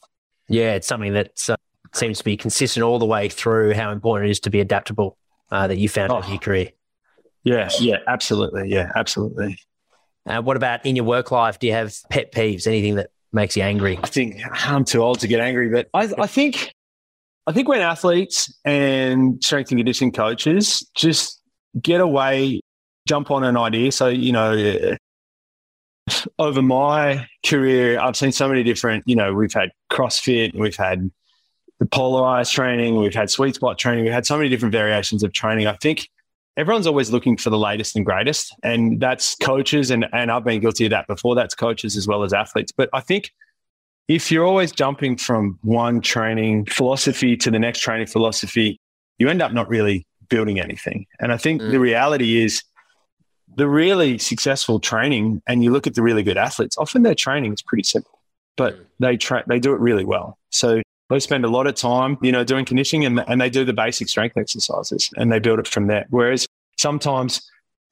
[0.48, 1.56] Yeah, it's something that uh,
[1.94, 3.74] seems to be consistent all the way through.
[3.74, 5.16] How important it is to be adaptable
[5.52, 6.20] uh, that you found oh.
[6.22, 6.70] in your career.
[7.44, 9.60] Yeah, yeah, absolutely, yeah, absolutely.
[10.26, 11.60] Uh, what about in your work life?
[11.60, 12.66] Do you have pet peeves?
[12.66, 14.00] Anything that makes you angry?
[14.02, 16.72] I think I'm too old to get angry, but I, I think
[17.46, 21.40] I think when athletes and strength and conditioning coaches just
[21.80, 22.60] get away
[23.06, 23.92] jump on an idea.
[23.92, 24.96] So, you know, uh,
[26.38, 31.10] over my career, I've seen so many different, you know, we've had CrossFit, we've had
[31.78, 35.32] the polarized training, we've had sweet spot training, we've had so many different variations of
[35.32, 35.66] training.
[35.66, 36.08] I think
[36.56, 38.54] everyone's always looking for the latest and greatest.
[38.62, 41.34] And that's coaches, and, and I've been guilty of that before.
[41.34, 42.72] That's coaches as well as athletes.
[42.72, 43.32] But I think
[44.08, 48.80] if you're always jumping from one training philosophy to the next training philosophy,
[49.18, 51.06] you end up not really building anything.
[51.20, 51.70] And I think mm.
[51.70, 52.62] the reality is
[53.56, 57.52] the really successful training, and you look at the really good athletes, often their training
[57.52, 58.20] is pretty simple,
[58.56, 58.84] but mm.
[59.00, 60.38] they tra- they do it really well.
[60.50, 63.64] So they spend a lot of time, you know, doing conditioning and, and they do
[63.64, 66.06] the basic strength exercises and they build it from there.
[66.10, 66.46] Whereas
[66.78, 67.48] sometimes,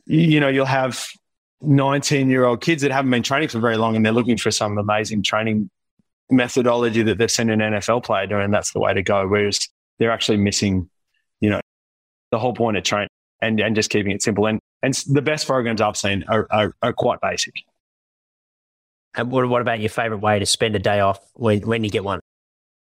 [0.06, 1.06] you know, you'll have
[1.60, 4.50] 19 year old kids that haven't been training for very long and they're looking for
[4.50, 5.70] some amazing training
[6.30, 8.44] methodology that they've seen an NFL player doing.
[8.44, 9.26] And that's the way to go.
[9.28, 10.90] Whereas they're actually missing,
[11.40, 11.60] you know,
[12.32, 13.10] the whole point of training
[13.40, 14.46] and, and just keeping it simple.
[14.46, 17.54] And and the best programs I've seen are, are, are quite basic.
[19.16, 21.90] And what, what about your favorite way to spend a day off when, when you
[21.90, 22.20] get one?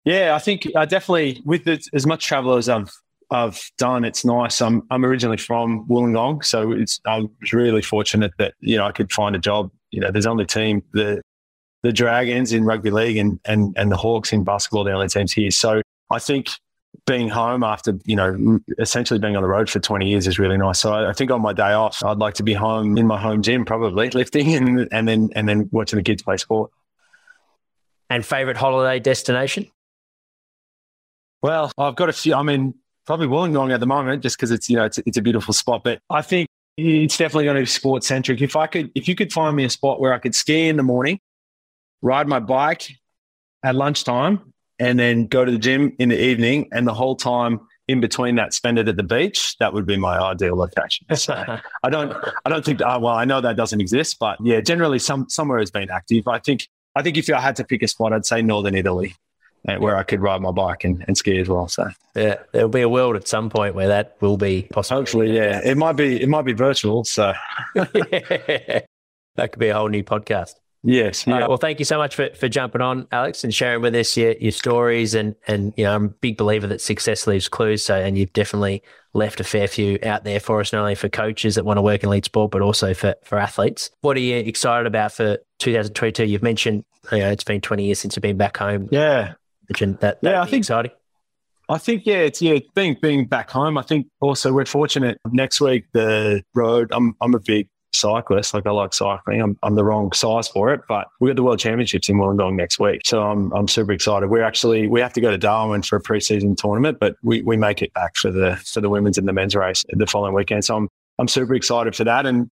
[0.10, 2.91] Yeah, I think I definitely with the, as much travel as I've
[3.30, 4.60] I've done, it's nice.
[4.60, 8.91] I'm I'm originally from Wollongong, so it's I was really fortunate that you know I
[8.91, 9.70] could find a job.
[9.91, 11.22] You know, there's only team the
[11.84, 15.32] the Dragons in rugby league and and and the Hawks in basketball, the only teams
[15.32, 15.51] here.
[15.51, 16.47] So I think
[17.05, 20.57] being home after you know essentially being on the road for 20 years is really
[20.57, 23.05] nice so I, I, think on my day off i'd like to be home in
[23.05, 26.72] my home gym probably lifting and, and then and then watching the kids play sport
[28.10, 29.70] and favorite holiday destination
[31.41, 32.73] well i've got a few i mean
[33.05, 35.83] probably wollongong at the moment just because it's you know it's, it's a beautiful spot
[35.83, 39.15] but i think it's definitely going to be sports centric if i could if you
[39.15, 41.19] could find me a spot where i could ski in the morning
[42.01, 42.91] ride my bike
[43.63, 47.59] at lunchtime and then go to the gym in the evening and the whole time
[47.89, 51.05] in between that spend it at the beach that would be my ideal location.
[51.15, 51.33] So
[51.83, 52.15] i don't
[52.45, 55.59] i don't think uh, well i know that doesn't exist but yeah generally some somewhere
[55.59, 56.27] has been active.
[56.27, 59.15] I think i think if i had to pick a spot i'd say northern italy
[59.64, 61.68] where I could ride my bike and, and ski as well.
[61.68, 65.01] So yeah, there'll be a world at some point where that will be possible.
[65.01, 65.62] Hopefully, yeah.
[65.64, 67.03] It might be it might be virtual.
[67.03, 67.34] So
[67.76, 67.86] yeah.
[69.36, 70.53] that could be a whole new podcast.
[70.84, 71.28] Yes.
[71.28, 71.39] Yeah.
[71.39, 74.16] Right, well, thank you so much for, for jumping on, Alex, and sharing with us
[74.16, 75.14] your, your stories.
[75.14, 77.84] And, and, you know, I'm a big believer that success leaves clues.
[77.84, 78.82] So, and you've definitely
[79.14, 81.82] left a fair few out there for us, not only for coaches that want to
[81.82, 83.89] work in elite sport, but also for, for athletes.
[84.01, 86.26] What are you excited about for 2022?
[86.26, 88.88] You've mentioned, you know, it's been 20 years since you've been back home.
[88.91, 89.34] Yeah.
[89.99, 90.91] That, that yeah, I think exciting.
[91.70, 93.78] I think yeah, it's yeah, being being back home.
[93.78, 95.20] I think also we're fortunate.
[95.32, 96.89] Next week the road.
[96.91, 98.53] I'm I'm a big cyclist.
[98.53, 99.41] Like I like cycling.
[99.41, 102.55] I'm, I'm the wrong size for it, but we got the World Championships in Wollongong
[102.55, 103.01] next week.
[103.05, 104.30] So I'm, I'm super excited.
[104.30, 107.57] We're actually, we have to go to Darwin for a preseason tournament, but we, we
[107.57, 110.65] make it back for the, for the women's and the men's race the following weekend.
[110.65, 112.26] So I'm, I'm super excited for that.
[112.26, 112.49] And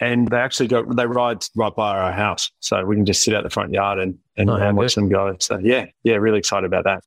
[0.00, 3.34] and they actually go they ride right by our house, so we can just sit
[3.34, 5.36] out the front yard and and, Oh, and watch them go.
[5.40, 7.02] So yeah, yeah, really excited about that.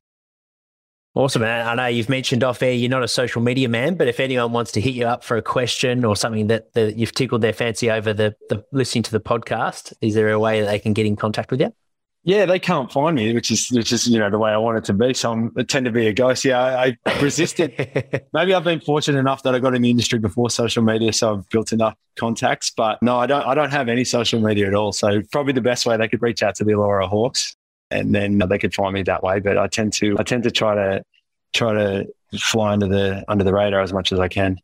[1.16, 1.66] Awesome, man.
[1.66, 4.52] I know you've mentioned off air you're not a social media man, but if anyone
[4.52, 7.54] wants to hit you up for a question or something that, that you've tickled their
[7.54, 10.92] fancy over the, the listening to the podcast, is there a way that they can
[10.92, 11.74] get in contact with you?
[12.28, 14.80] Yeah, they can't find me, which is which is you know the way I want
[14.80, 15.13] it to be.
[15.13, 16.43] So I'm, I tend to be a ghost.
[16.43, 18.28] Yeah, I, I it.
[18.34, 21.36] Maybe I've been fortunate enough that I got in the industry before social media, so
[21.36, 22.71] I've built enough contacts.
[22.76, 23.45] But no, I don't.
[23.45, 24.91] I don't have any social media at all.
[24.91, 27.55] So probably the best way they could reach out to the Illawarra Hawks,
[27.91, 29.39] and then they could find me that way.
[29.39, 31.03] But I tend to I tend to try to
[31.53, 32.07] try to
[32.39, 34.57] fly under the under the radar as much as I can.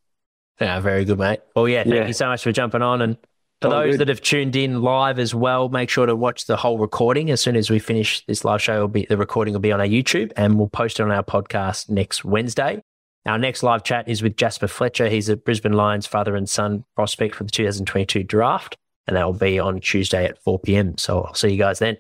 [0.59, 1.41] yeah, very good, mate.
[1.55, 2.07] Well, yeah, thank Yeah.
[2.07, 3.03] you so much for jumping on.
[3.03, 3.18] And
[3.62, 3.99] for All those good.
[3.99, 7.30] that have tuned in live as well, make sure to watch the whole recording.
[7.30, 9.80] As soon as we finish this live show, will be the recording will be on
[9.80, 12.82] our YouTube and we'll post it on our podcast next Wednesday.
[13.28, 15.07] Our next live chat is with Jaspa Fletcher.
[15.07, 19.34] He's a Brisbane Lions father and son prospect for the 2022 draft, and that will
[19.34, 20.97] be on Tuesday at 4 p.m.
[20.97, 21.97] So I'll see you guys then.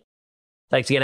[0.71, 1.03] Thanks again.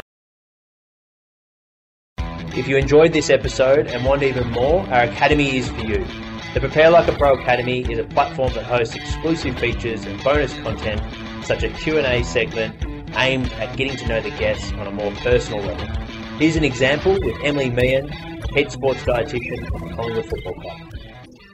[2.58, 6.04] If you enjoyed this episode and want even more, our Academy is for you.
[6.54, 10.54] The Prepare Like a Pro Academy is a platform that hosts exclusive features and bonus
[10.60, 11.02] content,
[11.44, 12.76] such as Q&A segment
[13.16, 15.86] aimed at getting to know the guests on a more personal level.
[16.38, 20.78] Here's an example with Emily Meehan, head sports dietitian of the Collingwood Football Club.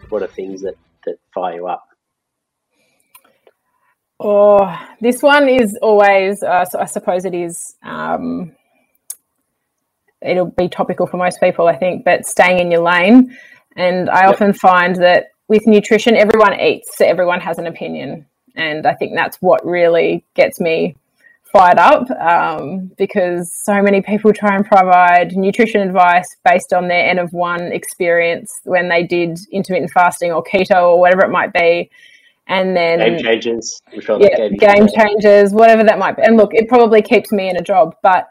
[0.09, 0.75] What are things that,
[1.05, 1.87] that fire you up?
[4.19, 8.53] Oh, this one is always, uh, so I suppose it is, um,
[10.21, 13.35] it'll be topical for most people, I think, but staying in your lane.
[13.75, 18.25] And I often find that with nutrition, everyone eats, so everyone has an opinion.
[18.55, 20.95] And I think that's what really gets me
[21.51, 27.07] fired up um, because so many people try and provide nutrition advice based on their
[27.07, 31.53] N of one experience when they did intermittent fasting or keto or whatever it might
[31.53, 31.89] be.
[32.47, 36.23] And then Game changes, yeah, game changers, whatever that might be.
[36.23, 38.27] And look, it probably keeps me in a job, but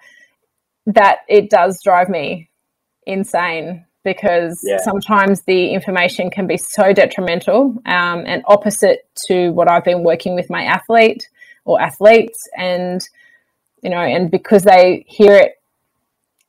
[0.86, 2.50] that it does drive me
[3.06, 4.78] insane because Yeah.
[4.78, 10.34] sometimes the information can be so detrimental um, and opposite to what I've been working
[10.34, 11.28] with my athlete
[11.64, 13.00] or athletes, and
[13.82, 15.60] you know, and because they hear it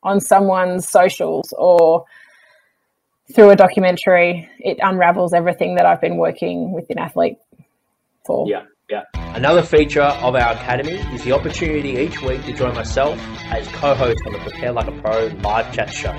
[0.04, 2.06] on someone's socials or
[3.34, 7.38] through a documentary, it unravels everything that I've been working with an athlete
[8.26, 8.48] for.
[8.48, 9.04] Yeah, yeah.
[9.16, 14.20] Another feature of our academy is the opportunity each week to join myself as co-host
[14.28, 16.14] on the Prepare Like a Pro live chat show.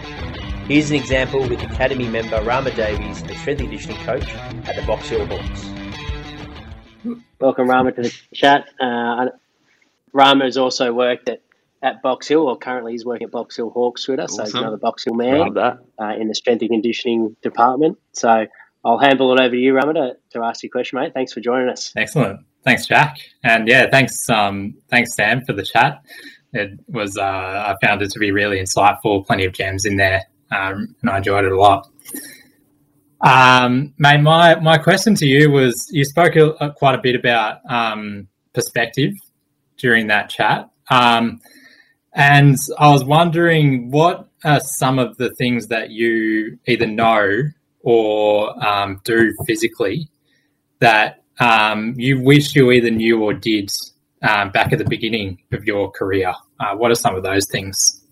[0.66, 4.34] Here's an example with Academy member Rama Davies, a strength and conditioning coach
[4.66, 7.20] at the Box Hill Hawks.
[7.38, 8.70] Welcome, Rama, to the chat.
[8.80, 9.26] Uh,
[10.14, 11.42] Rama has also worked at,
[11.82, 14.46] at Box Hill, or currently he's working at Box Hill Hawks with us, awesome.
[14.46, 15.76] so he's another Box Hill man uh,
[16.18, 17.98] in the strength and conditioning department.
[18.12, 18.46] So
[18.82, 21.12] I'll handle it over to you, Rama, to, to ask your question, mate.
[21.12, 21.92] Thanks for joining us.
[21.94, 22.40] Excellent.
[22.64, 23.18] Thanks, Jack.
[23.42, 26.02] And yeah, thanks, um, thanks, Sam, for the chat.
[26.54, 30.22] It was, uh, I found it to be really insightful, plenty of gems in there,
[30.54, 31.88] um, and I enjoyed it a lot.
[33.20, 37.58] Um, mate, my, my question to you was you spoke a, quite a bit about
[37.68, 39.12] um, perspective
[39.78, 40.68] during that chat.
[40.90, 41.40] Um,
[42.14, 47.42] and I was wondering what are some of the things that you either know
[47.80, 50.08] or um, do physically
[50.80, 53.70] that um, you wish you either knew or did
[54.22, 56.32] um, back at the beginning of your career?
[56.60, 58.02] Uh, what are some of those things?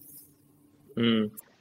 [0.97, 1.31] Mm,